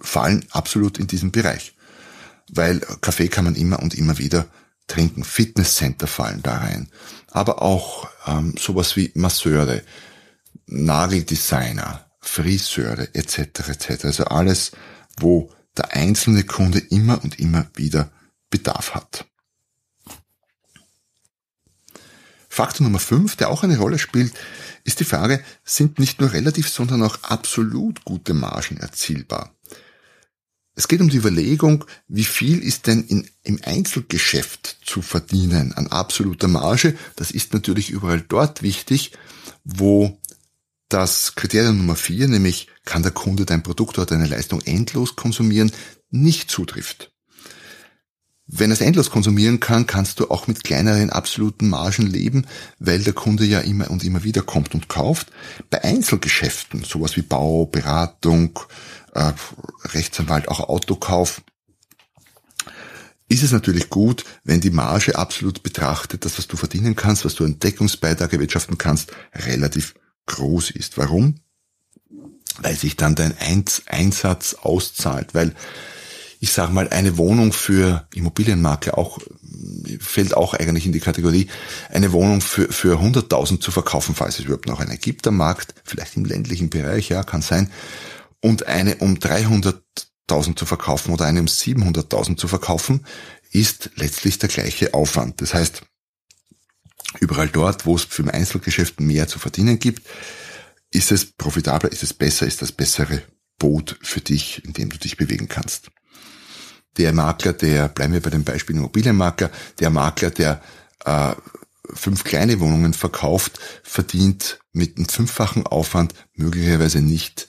fallen 0.00 0.46
absolut 0.50 0.98
in 0.98 1.06
diesen 1.06 1.32
Bereich 1.32 1.74
weil 2.50 2.80
Kaffee 3.00 3.28
kann 3.28 3.44
man 3.44 3.54
immer 3.54 3.80
und 3.80 3.94
immer 3.94 4.18
wieder 4.18 4.46
trinken. 4.86 5.24
Fitnesscenter 5.24 6.06
fallen 6.06 6.42
da 6.42 6.58
rein. 6.58 6.88
Aber 7.30 7.62
auch 7.62 8.08
ähm, 8.26 8.54
sowas 8.58 8.96
wie 8.96 9.10
Masseure, 9.14 9.82
Nageldesigner, 10.66 12.06
Friseure 12.20 13.08
etc. 13.14 13.38
etc. 13.68 14.04
Also 14.04 14.24
alles, 14.24 14.72
wo 15.18 15.50
der 15.76 15.94
einzelne 15.94 16.44
Kunde 16.44 16.78
immer 16.78 17.22
und 17.22 17.38
immer 17.38 17.66
wieder 17.74 18.10
Bedarf 18.50 18.94
hat. 18.94 19.26
Faktor 22.58 22.82
Nummer 22.82 22.98
5, 22.98 23.36
der 23.36 23.50
auch 23.50 23.62
eine 23.62 23.78
Rolle 23.78 24.00
spielt, 24.00 24.32
ist 24.82 24.98
die 24.98 25.04
Frage, 25.04 25.40
sind 25.62 26.00
nicht 26.00 26.20
nur 26.20 26.32
relativ, 26.32 26.68
sondern 26.68 27.04
auch 27.04 27.22
absolut 27.22 28.04
gute 28.04 28.34
Margen 28.34 28.78
erzielbar? 28.78 29.54
Es 30.74 30.88
geht 30.88 31.00
um 31.00 31.08
die 31.08 31.18
Überlegung, 31.18 31.84
wie 32.08 32.24
viel 32.24 32.58
ist 32.58 32.88
denn 32.88 33.04
in, 33.04 33.30
im 33.44 33.60
Einzelgeschäft 33.62 34.78
zu 34.84 35.02
verdienen 35.02 35.72
an 35.74 35.86
absoluter 35.86 36.48
Marge. 36.48 36.98
Das 37.14 37.30
ist 37.30 37.54
natürlich 37.54 37.90
überall 37.90 38.22
dort 38.22 38.60
wichtig, 38.64 39.12
wo 39.62 40.18
das 40.88 41.36
Kriterium 41.36 41.78
Nummer 41.78 41.94
vier, 41.94 42.26
nämlich 42.26 42.66
kann 42.84 43.04
der 43.04 43.12
Kunde 43.12 43.46
dein 43.46 43.62
Produkt 43.62 43.98
oder 43.98 44.06
deine 44.06 44.26
Leistung 44.26 44.62
endlos 44.62 45.14
konsumieren, 45.14 45.70
nicht 46.10 46.50
zutrifft. 46.50 47.07
Wenn 48.50 48.70
es 48.70 48.80
endlos 48.80 49.10
konsumieren 49.10 49.60
kann, 49.60 49.86
kannst 49.86 50.20
du 50.20 50.30
auch 50.30 50.46
mit 50.46 50.64
kleineren 50.64 51.10
absoluten 51.10 51.68
Margen 51.68 52.06
leben, 52.06 52.46
weil 52.78 53.02
der 53.02 53.12
Kunde 53.12 53.44
ja 53.44 53.60
immer 53.60 53.90
und 53.90 54.02
immer 54.04 54.24
wieder 54.24 54.40
kommt 54.40 54.74
und 54.74 54.88
kauft. 54.88 55.30
Bei 55.68 55.84
Einzelgeschäften, 55.84 56.82
sowas 56.82 57.16
wie 57.16 57.22
Bau, 57.22 57.66
Beratung, 57.66 58.58
äh, 59.12 59.32
Rechtsanwalt, 59.84 60.48
auch 60.48 60.60
Autokauf, 60.60 61.42
ist 63.28 63.42
es 63.42 63.52
natürlich 63.52 63.90
gut, 63.90 64.24
wenn 64.44 64.62
die 64.62 64.70
Marge 64.70 65.16
absolut 65.16 65.62
betrachtet, 65.62 66.24
das, 66.24 66.38
was 66.38 66.48
du 66.48 66.56
verdienen 66.56 66.96
kannst, 66.96 67.26
was 67.26 67.34
du 67.34 67.44
an 67.44 67.58
Deckungsbeitrag 67.58 68.32
erwirtschaften 68.32 68.78
kannst, 68.78 69.12
relativ 69.34 69.94
groß 70.24 70.70
ist. 70.70 70.96
Warum? 70.96 71.34
Weil 72.60 72.76
sich 72.76 72.96
dann 72.96 73.14
dein 73.14 73.36
Einsatz 73.86 74.54
auszahlt, 74.54 75.34
weil 75.34 75.54
ich 76.40 76.52
sage 76.52 76.72
mal, 76.72 76.88
eine 76.88 77.18
Wohnung 77.18 77.52
für 77.52 78.06
Immobilienmakler 78.14 78.96
auch 78.96 79.18
fällt 80.00 80.36
auch 80.36 80.54
eigentlich 80.54 80.86
in 80.86 80.92
die 80.92 81.00
Kategorie, 81.00 81.48
eine 81.90 82.12
Wohnung 82.12 82.40
für, 82.40 82.72
für 82.72 83.00
100.000 83.00 83.60
zu 83.60 83.70
verkaufen, 83.70 84.14
falls 84.14 84.38
es 84.38 84.44
überhaupt 84.44 84.66
noch 84.66 84.80
eine 84.80 84.98
gibt 84.98 85.26
am 85.26 85.36
Markt, 85.36 85.74
vielleicht 85.84 86.16
im 86.16 86.24
ländlichen 86.24 86.70
Bereich, 86.70 87.08
ja, 87.08 87.22
kann 87.22 87.42
sein, 87.42 87.70
und 88.40 88.66
eine 88.66 88.96
um 88.96 89.14
300.000 89.14 90.56
zu 90.56 90.66
verkaufen 90.66 91.12
oder 91.12 91.24
eine 91.24 91.40
um 91.40 91.46
700.000 91.46 92.36
zu 92.36 92.48
verkaufen, 92.48 93.04
ist 93.50 93.90
letztlich 93.96 94.38
der 94.38 94.48
gleiche 94.48 94.94
Aufwand. 94.94 95.40
Das 95.40 95.54
heißt, 95.54 95.82
überall 97.20 97.48
dort, 97.48 97.86
wo 97.86 97.96
es 97.96 98.04
für 98.04 98.22
ein 98.22 98.30
Einzelgeschäft 98.30 99.00
mehr 99.00 99.26
zu 99.26 99.38
verdienen 99.38 99.78
gibt, 99.78 100.06
ist 100.90 101.12
es 101.12 101.26
profitabler, 101.26 101.90
ist 101.90 102.02
es 102.02 102.14
besser, 102.14 102.46
ist 102.46 102.62
das 102.62 102.72
bessere 102.72 103.22
Boot 103.58 103.98
für 104.02 104.20
dich, 104.20 104.64
in 104.64 104.72
dem 104.72 104.90
du 104.90 104.98
dich 104.98 105.16
bewegen 105.16 105.48
kannst. 105.48 105.90
Der 106.98 107.12
Makler, 107.12 107.52
der, 107.52 107.88
bleiben 107.88 108.12
wir 108.12 108.20
bei 108.20 108.30
dem 108.30 108.44
Beispiel 108.44 108.76
Immobilienmakler, 108.76 109.50
der 109.78 109.90
Makler, 109.90 110.30
der 110.30 110.60
äh, 111.04 111.34
fünf 111.94 112.24
kleine 112.24 112.60
Wohnungen 112.60 112.92
verkauft, 112.92 113.58
verdient 113.82 114.58
mit 114.72 114.96
einem 114.96 115.08
fünffachen 115.08 115.66
Aufwand 115.66 116.14
möglicherweise 116.34 117.00
nicht 117.00 117.48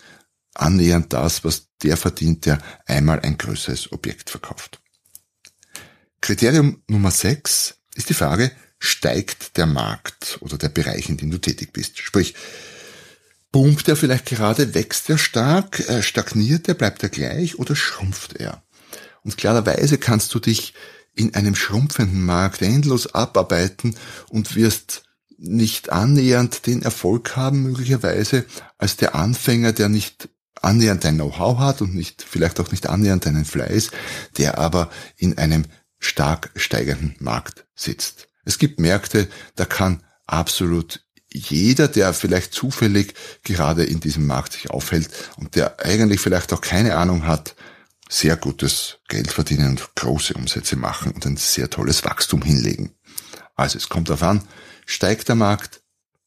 annähernd 0.53 1.13
das, 1.13 1.43
was 1.43 1.67
der 1.83 1.97
verdient, 1.97 2.45
der 2.45 2.59
einmal 2.85 3.19
ein 3.21 3.37
größeres 3.37 3.91
Objekt 3.91 4.29
verkauft. 4.29 4.79
Kriterium 6.21 6.83
Nummer 6.87 7.11
6 7.11 7.75
ist 7.95 8.09
die 8.09 8.13
Frage, 8.13 8.51
steigt 8.77 9.57
der 9.57 9.65
Markt 9.65 10.37
oder 10.41 10.57
der 10.57 10.69
Bereich, 10.69 11.09
in 11.09 11.17
dem 11.17 11.31
du 11.31 11.37
tätig 11.37 11.73
bist? 11.73 11.99
Sprich, 11.99 12.35
boomt 13.51 13.87
er 13.87 13.95
vielleicht 13.95 14.25
gerade, 14.25 14.73
wächst 14.73 15.09
er 15.09 15.17
stark, 15.17 15.79
äh, 15.87 16.01
stagniert 16.01 16.67
er, 16.67 16.73
bleibt 16.73 17.03
er 17.03 17.09
gleich 17.09 17.57
oder 17.57 17.75
schrumpft 17.75 18.35
er? 18.35 18.63
Und 19.29 19.37
klarerweise 19.37 19.99
kannst 19.99 20.33
du 20.33 20.39
dich 20.39 20.73
in 21.13 21.35
einem 21.35 21.53
schrumpfenden 21.53 22.25
Markt 22.25 22.63
endlos 22.63 23.13
abarbeiten 23.13 23.95
und 24.29 24.55
wirst 24.55 25.03
nicht 25.37 25.91
annähernd 25.91 26.65
den 26.65 26.81
Erfolg 26.81 27.35
haben, 27.35 27.61
möglicherweise, 27.61 28.45
als 28.79 28.97
der 28.97 29.13
Anfänger, 29.13 29.71
der 29.71 29.87
nicht 29.87 30.29
annähernd 30.63 31.03
dein 31.03 31.13
Know-how 31.13 31.59
hat 31.59 31.83
und 31.83 31.93
nicht, 31.93 32.25
vielleicht 32.27 32.59
auch 32.59 32.71
nicht 32.71 32.89
annähernd 32.89 33.27
deinen 33.27 33.45
Fleiß, 33.45 33.91
der 34.39 34.57
aber 34.57 34.89
in 35.15 35.37
einem 35.37 35.65
stark 35.99 36.49
steigenden 36.55 37.15
Markt 37.19 37.67
sitzt. 37.75 38.29
Es 38.45 38.57
gibt 38.57 38.79
Märkte, 38.79 39.27
da 39.55 39.65
kann 39.65 40.01
absolut 40.25 41.05
jeder, 41.31 41.87
der 41.87 42.15
vielleicht 42.15 42.51
zufällig 42.55 43.13
gerade 43.43 43.83
in 43.83 43.99
diesem 43.99 44.25
Markt 44.25 44.53
sich 44.53 44.71
aufhält 44.71 45.11
und 45.37 45.55
der 45.55 45.85
eigentlich 45.85 46.19
vielleicht 46.19 46.51
auch 46.51 46.61
keine 46.61 46.97
Ahnung 46.97 47.27
hat, 47.27 47.53
sehr 48.09 48.35
gutes 48.35 48.97
Geld 49.07 49.31
verdienen 49.31 49.69
und 49.69 49.95
große 49.95 50.33
Umsätze 50.33 50.75
machen 50.75 51.11
und 51.11 51.25
ein 51.25 51.37
sehr 51.37 51.69
tolles 51.69 52.03
Wachstum 52.03 52.41
hinlegen. 52.41 52.95
Also 53.55 53.77
es 53.77 53.87
kommt 53.87 54.09
darauf 54.09 54.23
an, 54.23 54.43
steigt 54.85 55.29
der 55.29 55.35
Markt, 55.35 55.81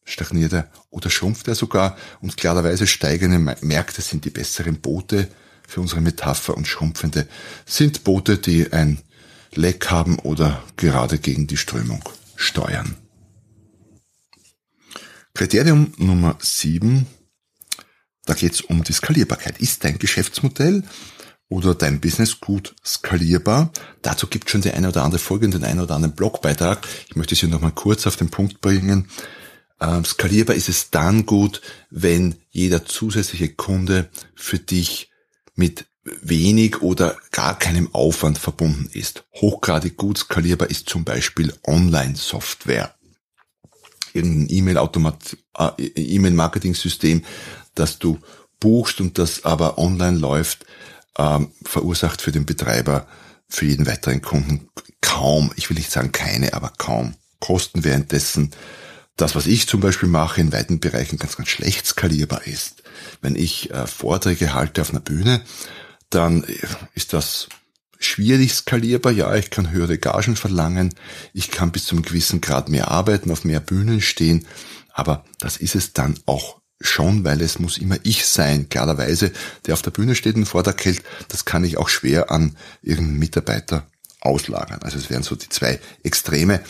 stagniert 0.04 0.52
er 0.52 0.70
oder 0.90 1.10
schrumpft 1.10 1.48
er 1.48 1.56
sogar 1.56 1.96
und 2.20 2.36
klarerweise 2.36 2.86
steigende 2.86 3.38
Märkte 3.60 4.00
sind 4.00 4.24
die 4.24 4.30
besseren 4.30 4.80
Boote 4.80 5.28
für 5.66 5.80
unsere 5.80 6.00
Metapher 6.00 6.56
und 6.56 6.68
schrumpfende 6.68 7.26
sind 7.66 8.04
Boote, 8.04 8.38
die 8.38 8.72
ein 8.72 9.00
Leck 9.54 9.90
haben 9.90 10.18
oder 10.20 10.62
gerade 10.76 11.18
gegen 11.18 11.46
die 11.46 11.56
Strömung 11.56 12.02
steuern. 12.36 12.96
Kriterium 15.34 15.94
Nummer 15.96 16.36
sieben, 16.40 17.06
da 18.24 18.34
geht 18.34 18.52
es 18.52 18.60
um 18.60 18.84
die 18.84 18.92
Skalierbarkeit. 18.92 19.58
Ist 19.58 19.82
dein 19.82 19.98
Geschäftsmodell 19.98 20.84
oder 21.52 21.74
dein 21.74 22.00
Business 22.00 22.40
gut 22.40 22.74
skalierbar? 22.84 23.70
Dazu 24.00 24.26
gibt 24.26 24.48
schon 24.48 24.62
die 24.62 24.70
eine 24.70 24.88
oder 24.88 25.04
andere 25.04 25.18
Folge 25.18 25.44
und 25.44 25.52
den 25.52 25.64
einen 25.64 25.80
oder 25.80 25.94
anderen 25.94 26.14
Blogbeitrag. 26.14 26.88
Ich 27.08 27.14
möchte 27.14 27.34
Sie 27.34 27.46
nochmal 27.46 27.72
kurz 27.72 28.06
auf 28.06 28.16
den 28.16 28.30
Punkt 28.30 28.62
bringen. 28.62 29.08
Ähm, 29.78 30.04
skalierbar 30.04 30.56
ist 30.56 30.70
es 30.70 30.90
dann 30.90 31.26
gut, 31.26 31.60
wenn 31.90 32.36
jeder 32.50 32.86
zusätzliche 32.86 33.50
Kunde 33.50 34.08
für 34.34 34.58
dich 34.58 35.10
mit 35.54 35.84
wenig 36.04 36.80
oder 36.80 37.16
gar 37.32 37.58
keinem 37.58 37.94
Aufwand 37.94 38.38
verbunden 38.38 38.88
ist. 38.92 39.24
Hochgradig 39.34 39.98
gut 39.98 40.18
skalierbar 40.18 40.70
ist 40.70 40.88
zum 40.88 41.04
Beispiel 41.04 41.52
Online-Software. 41.66 42.94
Irgendein 44.14 44.48
äh, 44.48 45.82
E-Mail-Marketing-System, 45.96 47.24
das 47.74 47.98
du 47.98 48.18
buchst 48.58 49.00
und 49.00 49.18
das 49.18 49.44
aber 49.44 49.76
online 49.76 50.18
läuft, 50.18 50.64
ähm, 51.18 51.50
verursacht 51.64 52.22
für 52.22 52.32
den 52.32 52.46
Betreiber, 52.46 53.06
für 53.48 53.66
jeden 53.66 53.86
weiteren 53.86 54.22
Kunden 54.22 54.68
kaum, 55.00 55.52
ich 55.56 55.68
will 55.68 55.76
nicht 55.76 55.90
sagen 55.90 56.12
keine, 56.12 56.54
aber 56.54 56.72
kaum 56.78 57.14
Kosten, 57.40 57.84
währenddessen 57.84 58.52
das, 59.16 59.34
was 59.34 59.46
ich 59.46 59.68
zum 59.68 59.80
Beispiel 59.80 60.08
mache, 60.08 60.40
in 60.40 60.52
weiten 60.52 60.80
Bereichen 60.80 61.18
ganz, 61.18 61.36
ganz 61.36 61.50
schlecht 61.50 61.86
skalierbar 61.86 62.46
ist. 62.46 62.82
Wenn 63.20 63.36
ich 63.36 63.70
äh, 63.70 63.86
Vorträge 63.86 64.54
halte 64.54 64.80
auf 64.80 64.90
einer 64.90 65.00
Bühne, 65.00 65.42
dann 66.08 66.44
äh, 66.44 66.56
ist 66.94 67.12
das 67.12 67.48
schwierig 67.98 68.54
skalierbar. 68.54 69.12
Ja, 69.12 69.34
ich 69.34 69.50
kann 69.50 69.70
höhere 69.70 69.98
Gagen 69.98 70.34
verlangen. 70.34 70.94
Ich 71.34 71.50
kann 71.50 71.72
bis 71.72 71.84
zu 71.84 71.94
einem 71.94 72.04
gewissen 72.04 72.40
Grad 72.40 72.68
mehr 72.68 72.90
arbeiten, 72.90 73.30
auf 73.30 73.44
mehr 73.44 73.60
Bühnen 73.60 74.00
stehen. 74.00 74.46
Aber 74.94 75.24
das 75.38 75.58
ist 75.58 75.74
es 75.74 75.92
dann 75.92 76.18
auch 76.26 76.61
schon, 76.82 77.24
weil 77.24 77.40
es 77.40 77.58
muss 77.58 77.78
immer 77.78 77.96
ich 78.02 78.26
sein, 78.26 78.68
klarerweise, 78.68 79.32
der 79.66 79.72
auf 79.74 79.82
der 79.82 79.90
Bühne 79.90 80.14
steht 80.14 80.36
und 80.36 80.46
Vortrag 80.46 80.84
hält. 80.84 81.02
Das 81.28 81.44
kann 81.44 81.64
ich 81.64 81.78
auch 81.78 81.88
schwer 81.88 82.30
an 82.30 82.56
irgendeinen 82.82 83.18
Mitarbeiter 83.18 83.86
auslagern. 84.20 84.80
Also 84.82 84.98
es 84.98 85.10
wären 85.10 85.22
so 85.22 85.36
die 85.36 85.48
zwei 85.48 85.80
Extreme 86.02 86.60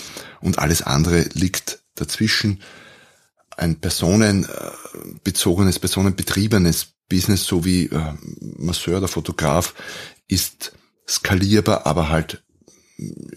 und 0.40 0.58
alles 0.58 0.82
andere 0.82 1.22
liegt 1.34 1.80
dazwischen. 1.94 2.60
Ein 3.56 3.76
personenbezogenes, 3.76 5.78
personenbetriebenes 5.78 6.88
Business, 7.08 7.44
so 7.44 7.64
wie 7.64 7.86
äh, 7.86 8.12
Masseur 8.58 8.98
oder 8.98 9.08
Fotograf, 9.08 9.74
ist 10.28 10.72
skalierbar, 11.06 11.86
aber 11.86 12.08
halt 12.08 12.42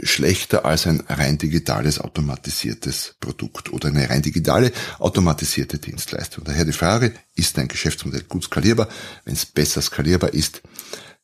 schlechter 0.04 0.66
als 0.66 0.88
ein 0.88 1.02
rein 1.08 1.38
digitales 1.38 2.00
automatisiertes 2.00 3.16
Produkt 3.20 3.72
oder 3.72 3.90
eine 3.90 4.10
rein 4.10 4.22
digitale 4.22 4.72
automatisierte 5.00 5.80
Dienstleistung. 5.80 6.44
Daher 6.44 6.66
die 6.66 6.74
Frage, 6.74 7.14
ist 7.36 7.58
dein 7.58 7.68
Geschäftsmodell 7.68 8.24
gut 8.24 8.46
skalierbar? 8.46 8.90
Wenn 9.24 9.34
es 9.34 9.46
besser 9.46 9.82
skalierbar 9.82 10.34
ist, 10.34 10.62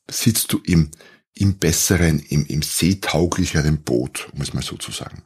sitzt 0.09 0.51
du 0.53 0.61
im, 0.65 0.91
im 1.33 1.57
besseren, 1.57 2.19
im, 2.19 2.45
im 2.45 2.61
seetauglicheren 2.61 3.83
Boot, 3.83 4.29
um 4.33 4.41
es 4.41 4.53
mal 4.53 4.63
so 4.63 4.77
zu 4.77 4.91
sagen. 4.91 5.23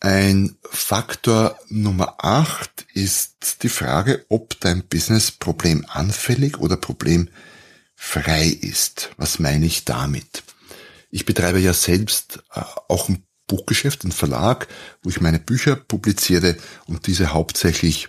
Ein 0.00 0.56
Faktor 0.62 1.58
Nummer 1.68 2.14
acht 2.24 2.86
ist 2.94 3.62
die 3.62 3.68
Frage, 3.68 4.24
ob 4.30 4.58
dein 4.60 4.82
Business 4.88 5.30
problemanfällig 5.30 6.58
oder 6.58 6.78
problemfrei 6.78 8.46
ist. 8.46 9.10
Was 9.18 9.38
meine 9.38 9.66
ich 9.66 9.84
damit? 9.84 10.42
Ich 11.10 11.26
betreibe 11.26 11.58
ja 11.58 11.72
selbst 11.72 12.42
äh, 12.54 12.60
auch 12.88 13.08
ein 13.08 13.24
Buchgeschäft, 13.46 14.04
ein 14.04 14.12
Verlag, 14.12 14.68
wo 15.02 15.10
ich 15.10 15.20
meine 15.20 15.40
Bücher 15.40 15.74
publiziere 15.74 16.56
und 16.86 17.06
diese 17.08 17.32
hauptsächlich 17.32 18.08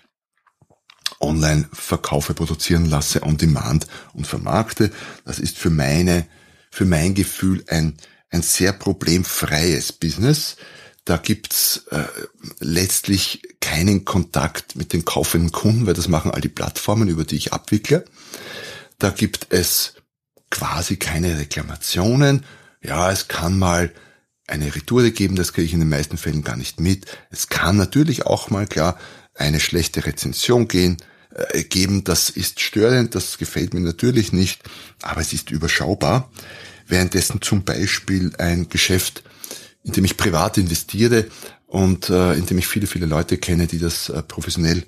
online 1.20 1.67
verkaufe, 1.74 2.34
produzieren 2.34 2.86
lasse, 2.86 3.24
on 3.24 3.38
demand 3.38 3.88
und 4.13 4.27
vermarkte. 4.27 4.91
Das 5.25 5.39
ist 5.39 5.58
für 5.58 5.70
meine, 5.70 6.27
für 6.70 6.86
mein 6.86 7.15
Gefühl 7.15 7.63
ein, 7.67 7.98
ein 8.29 8.43
sehr 8.43 8.74
problemfreies 8.74 9.93
Business. 9.93 10.58
Da 11.05 11.17
gibt's 11.17 11.86
äh, 11.89 12.03
letztlich 12.60 13.41
keinen 13.60 14.05
Kontakt 14.05 14.75
mit 14.75 14.93
den 14.93 15.05
kaufenden 15.05 15.51
Kunden, 15.51 15.88
weil 15.88 15.96
das 15.96 16.08
machen 16.08 16.31
all 16.31 16.41
die 16.41 16.50
Plattformen, 16.50 17.08
über 17.08 17.24
die 17.24 17.38
ich 17.38 17.53
abwickle. 17.53 18.05
Da 19.00 19.10
gibt 19.10 19.48
es 19.50 19.96
quasi 20.51 20.98
keine 20.98 21.39
Reklamationen 21.39 22.46
ja, 22.84 23.12
es 23.12 23.28
kann 23.28 23.58
mal 23.58 23.92
eine 24.48 24.76
Retour 24.76 25.10
geben, 25.12 25.36
das 25.36 25.54
kriege 25.54 25.66
ich 25.66 25.74
in 25.74 25.80
den 25.80 25.90
meisten 25.90 26.18
Fällen 26.18 26.44
gar 26.44 26.58
nicht 26.58 26.80
mit. 26.80 27.06
Es 27.30 27.48
kann 27.48 27.78
natürlich 27.78 28.26
auch 28.26 28.50
mal 28.50 28.68
klar 28.68 28.98
eine 29.34 29.60
schlechte 29.60 30.06
Rezension 30.06 30.68
gehen, 30.68 30.98
äh, 31.34 31.64
geben, 31.64 32.04
das 32.04 32.30
ist 32.30 32.60
störend, 32.60 33.16
das 33.16 33.38
gefällt 33.38 33.74
mir 33.74 33.80
natürlich 33.80 34.34
nicht, 34.34 34.62
aber 35.02 35.22
es 35.22 35.32
ist 35.32 35.52
überschaubar. 35.52 36.30
Währenddessen 36.88 37.42
zum 37.42 37.64
Beispiel 37.64 38.34
ein 38.38 38.68
Geschäft, 38.68 39.24
in 39.84 39.94
dem 39.94 40.04
ich 40.04 40.18
privat 40.18 40.58
investiere 40.58 41.28
und 41.68 42.10
äh, 42.10 42.34
in 42.34 42.46
dem 42.46 42.58
ich 42.58 42.68
viele, 42.68 42.88
viele 42.88 43.05
Leute 43.05 43.38
kenne, 43.38 43.68
die 43.68 43.79
das 43.79 44.10
äh, 44.10 44.22
professionell 44.22 44.84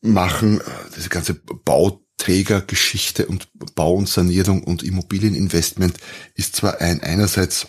machen, 0.00 0.60
äh, 0.60 0.64
diese 0.96 1.08
ganze 1.08 1.34
Bau 1.34 2.02
Trägergeschichte 2.20 3.26
und 3.26 3.48
Bau 3.74 3.94
und 3.94 4.08
Sanierung 4.08 4.62
und 4.62 4.82
Immobilieninvestment 4.82 5.96
ist 6.34 6.54
zwar 6.54 6.80
ein 6.80 7.02
einerseits 7.02 7.68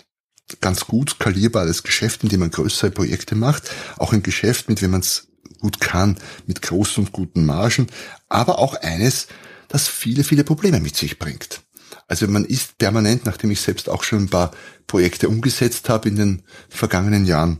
ganz 0.59 0.81
gut 0.81 1.11
skalierbares 1.11 1.83
Geschäft, 1.83 2.23
in 2.23 2.29
dem 2.29 2.41
man 2.41 2.51
größere 2.51 2.91
Projekte 2.91 3.35
macht, 3.35 3.71
auch 3.97 4.11
ein 4.11 4.23
Geschäft, 4.23 4.67
mit 4.67 4.81
dem 4.81 4.91
man 4.91 4.99
es 4.99 5.29
gut 5.61 5.79
kann, 5.79 6.17
mit 6.47 6.61
großen 6.61 7.05
und 7.05 7.13
guten 7.13 7.45
Margen, 7.45 7.87
aber 8.27 8.59
auch 8.59 8.75
eines, 8.75 9.27
das 9.69 9.87
viele, 9.87 10.25
viele 10.25 10.43
Probleme 10.43 10.81
mit 10.81 10.97
sich 10.97 11.17
bringt. 11.17 11.61
Also 12.09 12.27
man 12.27 12.43
ist 12.43 12.77
permanent, 12.77 13.25
nachdem 13.25 13.51
ich 13.51 13.61
selbst 13.61 13.87
auch 13.87 14.03
schon 14.03 14.23
ein 14.23 14.29
paar 14.29 14.51
Projekte 14.85 15.29
umgesetzt 15.29 15.87
habe 15.87 16.09
in 16.09 16.17
den 16.17 16.43
vergangenen 16.67 17.25
Jahren 17.25 17.59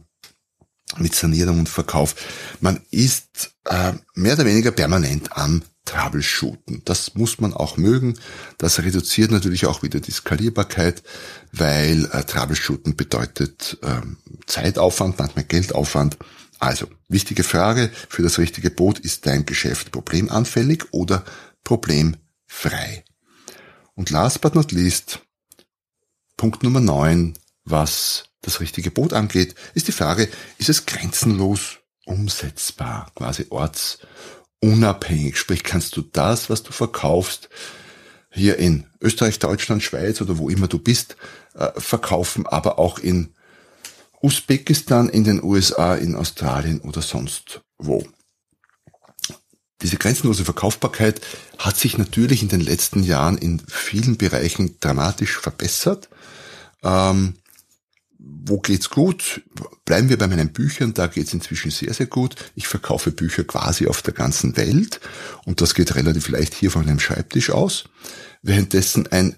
mit 0.98 1.16
Sanierung 1.16 1.60
und 1.60 1.70
Verkauf, 1.70 2.16
man 2.60 2.82
ist 2.92 3.54
äh, 3.64 3.94
mehr 4.14 4.34
oder 4.34 4.46
weniger 4.46 4.72
permanent 4.72 5.32
am 5.38 5.64
Troubleshooten. 5.86 6.84
Das 6.86 7.16
muss 7.16 7.40
man 7.40 7.54
auch 7.54 7.78
mögen. 7.78 8.18
Das 8.58 8.80
reduziert 8.80 9.32
natürlich 9.32 9.66
auch 9.66 9.84
wieder 9.84 10.00
die 10.00 10.12
Skalierbarkeit, 10.12 11.04
weil 11.52 12.06
äh, 12.12 12.24
Troubleshooten 12.24 12.96
bedeutet 12.96 13.78
ähm, 13.84 14.18
Zeitaufwand, 14.46 15.18
manchmal 15.20 15.46
Geldaufwand. 15.46 16.18
Also, 16.60 16.88
wichtige 17.08 17.44
Frage 17.44 17.90
für 18.10 18.22
das 18.22 18.38
richtige 18.38 18.70
Boot, 18.70 19.00
ist 19.00 19.26
dein 19.26 19.46
Geschäft 19.46 19.92
problemanfällig 19.92 20.86
oder 20.92 21.26
problemfrei? 21.64 23.04
Und 23.96 24.12
last 24.12 24.42
but 24.42 24.54
not 24.54 24.72
least, 24.72 25.20
Punkt 26.38 26.64
Nummer 26.64 26.80
neun, 26.80 27.34
was 27.66 28.26
das 28.42 28.60
richtige 28.60 28.92
Boot 28.92 29.14
angeht, 29.14 29.56
ist 29.74 29.88
die 29.88 29.92
Frage, 29.92 30.30
ist 30.58 30.70
es 30.70 30.86
grenzenlos 30.86 31.80
umsetzbar, 32.06 33.12
quasi 33.16 33.48
orts- 33.50 34.00
unabhängig. 34.62 35.38
Sprich, 35.38 35.64
kannst 35.64 35.98
du 35.98 36.02
das, 36.02 36.50
was 36.50 36.64
du 36.64 36.72
verkaufst, 36.72 37.50
hier 38.32 38.58
in 38.58 38.86
Österreich, 39.02 39.40
Deutschland, 39.40 39.84
Schweiz 39.84 40.22
oder 40.22 40.38
wo 40.38 40.50
immer 40.50 40.68
du 40.68 40.80
bist, 40.80 41.18
äh, 41.54 41.70
verkaufen, 41.78 42.48
aber 42.48 42.80
auch 42.80 42.98
in 43.00 43.34
Usbekistan, 44.22 45.10
in 45.10 45.24
den 45.24 45.44
USA, 45.44 45.96
in 45.96 46.16
Australien 46.16 46.80
oder 46.82 47.02
sonst 47.02 47.62
wo. 47.78 48.06
Diese 49.82 49.98
grenzenlose 49.98 50.46
Verkaufbarkeit 50.46 51.22
hat 51.58 51.76
sich 51.76 51.98
natürlich 51.98 52.44
in 52.44 52.50
den 52.50 52.62
letzten 52.62 53.02
Jahren 53.04 53.38
in 53.38 53.60
vielen 53.68 54.16
Bereichen 54.16 54.80
dramatisch 54.80 55.40
verbessert. 55.40 56.08
Ähm, 56.84 57.36
wo 58.24 58.60
geht's 58.60 58.90
gut? 58.90 59.42
Bleiben 59.86 60.10
wir 60.10 60.18
bei 60.18 60.28
meinen 60.28 60.54
Büchern, 60.54 60.94
da 60.94 61.08
geht's 61.08 61.34
inzwischen 61.34 61.72
sehr, 61.72 61.94
sehr 61.94 62.06
gut. 62.06 62.36
Ich 62.56 62.68
verkaufe 62.68 63.12
Bücher 63.12 63.44
quasi 63.44 63.88
auf 63.88 64.02
der 64.02 64.14
ganzen 64.14 64.58
Welt 64.58 65.00
und 65.46 65.62
das 65.62 65.74
geht 65.74 65.96
relativ 65.96 66.30
leicht 66.30 66.54
hier 66.54 66.72
von 66.72 66.88
einem 66.88 67.00
Schreibtisch 67.00 67.50
aus. 67.50 67.86
Währenddessen 68.42 69.08
ein, 69.08 69.36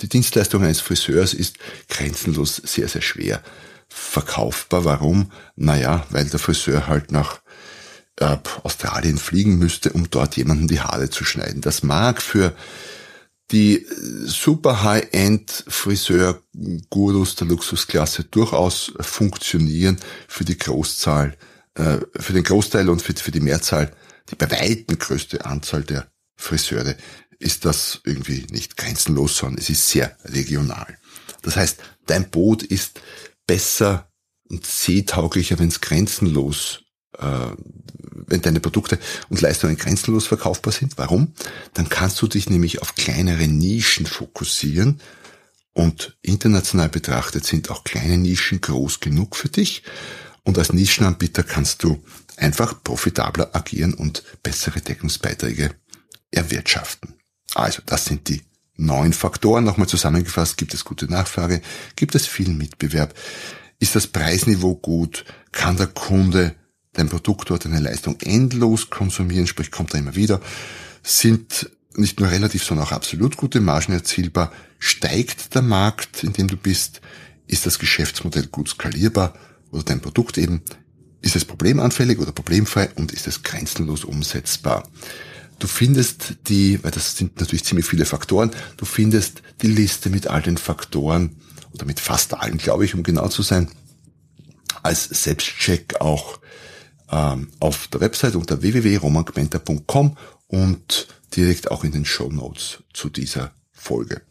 die 0.00 0.08
Dienstleistung 0.08 0.62
eines 0.62 0.80
Friseurs 0.80 1.34
ist 1.34 1.58
grenzenlos 1.88 2.56
sehr, 2.56 2.88
sehr 2.88 3.02
schwer 3.02 3.42
verkaufbar. 3.88 4.84
Warum? 4.84 5.30
Naja, 5.56 6.06
weil 6.10 6.24
der 6.24 6.38
Friseur 6.38 6.86
halt 6.86 7.12
nach 7.12 7.40
äh, 8.16 8.36
Australien 8.62 9.18
fliegen 9.18 9.58
müsste, 9.58 9.92
um 9.92 10.08
dort 10.10 10.36
jemanden 10.36 10.68
die 10.68 10.80
Haare 10.80 11.10
zu 11.10 11.24
schneiden. 11.24 11.60
Das 11.60 11.82
mag 11.82 12.22
für 12.22 12.54
die 13.52 13.86
super 14.24 14.82
High-End 14.82 15.64
Friseur-Gurus 15.68 17.36
der 17.36 17.46
Luxusklasse 17.46 18.24
durchaus 18.24 18.92
funktionieren 19.00 19.98
für 20.26 20.44
die 20.44 20.58
Großzahl, 20.58 21.36
äh, 21.74 21.98
für 22.18 22.32
den 22.32 22.44
Großteil 22.44 22.88
und 22.88 23.02
für, 23.02 23.12
die 23.12 23.40
Mehrzahl, 23.40 23.94
die 24.30 24.36
bei 24.36 24.50
weitem 24.50 24.98
größte 24.98 25.44
Anzahl 25.44 25.84
der 25.84 26.10
Friseure 26.36 26.96
ist 27.38 27.64
das 27.64 28.00
irgendwie 28.04 28.46
nicht 28.50 28.76
grenzenlos, 28.76 29.36
sondern 29.36 29.58
es 29.58 29.68
ist 29.68 29.88
sehr 29.88 30.16
regional. 30.24 30.98
Das 31.42 31.56
heißt, 31.56 31.78
dein 32.06 32.30
Boot 32.30 32.62
ist 32.62 33.00
besser 33.46 34.10
und 34.48 34.64
seetauglicher, 34.64 35.58
wenn 35.58 35.68
es 35.68 35.80
grenzenlos 35.80 36.80
äh, 36.80 36.81
wenn 37.18 38.40
deine 38.40 38.60
Produkte 38.60 38.98
und 39.28 39.40
Leistungen 39.40 39.76
grenzenlos 39.76 40.26
verkaufbar 40.26 40.72
sind. 40.72 40.96
Warum? 40.96 41.34
Dann 41.74 41.88
kannst 41.88 42.20
du 42.22 42.26
dich 42.26 42.48
nämlich 42.48 42.80
auf 42.80 42.94
kleinere 42.94 43.46
Nischen 43.46 44.06
fokussieren 44.06 45.00
und 45.74 46.16
international 46.22 46.88
betrachtet 46.88 47.44
sind 47.44 47.70
auch 47.70 47.84
kleine 47.84 48.18
Nischen 48.18 48.60
groß 48.60 49.00
genug 49.00 49.36
für 49.36 49.48
dich 49.48 49.82
und 50.44 50.58
als 50.58 50.72
Nischenanbieter 50.72 51.42
kannst 51.42 51.82
du 51.82 52.02
einfach 52.36 52.82
profitabler 52.82 53.54
agieren 53.54 53.94
und 53.94 54.22
bessere 54.42 54.80
Deckungsbeiträge 54.80 55.74
erwirtschaften. 56.30 57.14
Also, 57.54 57.82
das 57.84 58.06
sind 58.06 58.28
die 58.28 58.42
neun 58.76 59.12
Faktoren. 59.12 59.64
Nochmal 59.64 59.88
zusammengefasst, 59.88 60.56
gibt 60.56 60.74
es 60.74 60.84
gute 60.84 61.06
Nachfrage, 61.06 61.60
gibt 61.96 62.14
es 62.14 62.26
viel 62.26 62.48
Mitbewerb, 62.48 63.14
ist 63.78 63.94
das 63.94 64.06
Preisniveau 64.06 64.74
gut, 64.74 65.24
kann 65.52 65.76
der 65.76 65.88
Kunde 65.88 66.54
dein 66.92 67.08
Produkt 67.08 67.50
oder 67.50 67.58
deine 67.58 67.80
Leistung 67.80 68.20
endlos 68.20 68.90
konsumieren, 68.90 69.46
sprich 69.46 69.70
kommt 69.70 69.94
da 69.94 69.98
immer 69.98 70.14
wieder, 70.14 70.40
sind 71.02 71.70
nicht 71.94 72.20
nur 72.20 72.30
relativ, 72.30 72.64
sondern 72.64 72.86
auch 72.86 72.92
absolut 72.92 73.36
gute 73.36 73.60
Margen 73.60 73.92
erzielbar, 73.92 74.52
steigt 74.78 75.54
der 75.54 75.62
Markt, 75.62 76.22
in 76.22 76.32
dem 76.32 76.48
du 76.48 76.56
bist, 76.56 77.00
ist 77.46 77.66
das 77.66 77.78
Geschäftsmodell 77.78 78.46
gut 78.46 78.68
skalierbar 78.68 79.34
oder 79.70 79.84
dein 79.84 80.00
Produkt 80.00 80.38
eben, 80.38 80.62
ist 81.20 81.36
es 81.36 81.44
problemanfällig 81.44 82.18
oder 82.18 82.32
problemfrei 82.32 82.90
und 82.96 83.12
ist 83.12 83.26
es 83.26 83.42
grenzenlos 83.42 84.04
umsetzbar. 84.04 84.88
Du 85.58 85.68
findest 85.68 86.36
die, 86.48 86.82
weil 86.82 86.90
das 86.90 87.16
sind 87.16 87.38
natürlich 87.38 87.64
ziemlich 87.64 87.86
viele 87.86 88.04
Faktoren, 88.04 88.50
du 88.76 88.84
findest 88.84 89.42
die 89.60 89.68
Liste 89.68 90.10
mit 90.10 90.26
all 90.26 90.42
den 90.42 90.56
Faktoren 90.56 91.36
oder 91.72 91.84
mit 91.84 92.00
fast 92.00 92.34
allen, 92.34 92.58
glaube 92.58 92.84
ich, 92.84 92.94
um 92.94 93.02
genau 93.02 93.28
zu 93.28 93.42
sein, 93.42 93.70
als 94.82 95.04
Selbstcheck 95.04 96.00
auch 96.00 96.40
ähm, 97.12 97.48
auf 97.60 97.88
der 97.88 98.00
Website 98.00 98.34
unter 98.34 98.62
www.romangmenta.com 98.62 100.16
und 100.48 101.08
direkt 101.36 101.70
auch 101.70 101.84
in 101.84 101.92
den 101.92 102.04
Show 102.04 102.30
Notes 102.30 102.82
zu 102.92 103.08
dieser 103.10 103.52
Folge. 103.72 104.22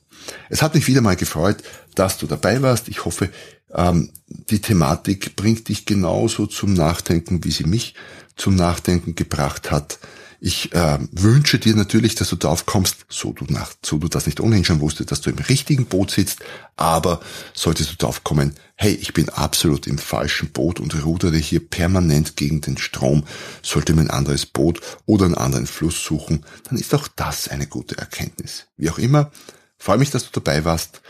Es 0.49 0.61
hat 0.61 0.75
mich 0.75 0.87
wieder 0.87 1.01
mal 1.01 1.15
gefreut, 1.15 1.63
dass 1.95 2.17
du 2.17 2.27
dabei 2.27 2.61
warst. 2.61 2.89
Ich 2.89 3.05
hoffe, 3.05 3.29
ähm, 3.73 4.11
die 4.27 4.59
Thematik 4.59 5.35
bringt 5.35 5.67
dich 5.69 5.85
genauso 5.85 6.45
zum 6.45 6.73
Nachdenken, 6.73 7.43
wie 7.43 7.51
sie 7.51 7.63
mich 7.63 7.95
zum 8.35 8.55
Nachdenken 8.55 9.15
gebracht 9.15 9.71
hat. 9.71 9.99
Ich 10.43 10.73
äh, 10.73 10.97
wünsche 11.11 11.59
dir 11.59 11.75
natürlich, 11.75 12.15
dass 12.15 12.29
du 12.29 12.35
darauf 12.35 12.65
kommst, 12.65 13.05
so 13.09 13.31
du, 13.31 13.45
nach, 13.47 13.73
so 13.85 13.99
du 13.99 14.07
das 14.07 14.25
nicht 14.25 14.39
ohnehin 14.39 14.65
schon 14.65 14.81
wusstest, 14.81 15.11
dass 15.11 15.21
du 15.21 15.29
im 15.29 15.37
richtigen 15.37 15.85
Boot 15.85 16.09
sitzt, 16.09 16.39
aber 16.77 17.21
solltest 17.53 17.91
du 17.91 17.95
darauf 17.97 18.23
kommen, 18.23 18.55
hey, 18.73 18.91
ich 18.91 19.13
bin 19.13 19.29
absolut 19.29 19.85
im 19.85 19.99
falschen 19.99 20.49
Boot 20.49 20.79
und 20.79 20.95
rudere 21.05 21.37
hier 21.37 21.59
permanent 21.69 22.37
gegen 22.37 22.59
den 22.59 22.79
Strom, 22.79 23.23
sollte 23.61 23.93
mir 23.93 24.01
ein 24.01 24.09
anderes 24.09 24.47
Boot 24.47 24.81
oder 25.05 25.25
einen 25.25 25.35
anderen 25.35 25.67
Fluss 25.67 26.03
suchen, 26.03 26.43
dann 26.63 26.79
ist 26.79 26.95
auch 26.95 27.07
das 27.07 27.47
eine 27.47 27.67
gute 27.67 27.99
Erkenntnis. 27.99 28.65
Wie 28.77 28.89
auch 28.89 28.97
immer, 28.97 29.29
freue 29.77 29.99
mich, 29.99 30.09
dass 30.09 30.23
du 30.23 30.39
dabei 30.39 30.65
warst 30.65 31.03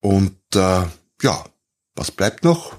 und 0.00 0.36
äh, 0.54 0.84
ja, 1.22 1.44
was 1.94 2.10
bleibt 2.10 2.44
noch? 2.44 2.76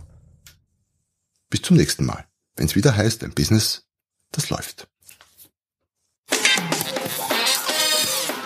Bis 1.49 1.63
zum 1.63 1.75
nächsten 1.75 2.05
Mal, 2.05 2.23
wenn 2.55 2.67
es 2.67 2.75
wieder 2.75 2.95
heißt, 2.95 3.23
ein 3.23 3.33
Business, 3.33 3.87
das 4.31 4.51
läuft. 4.51 4.87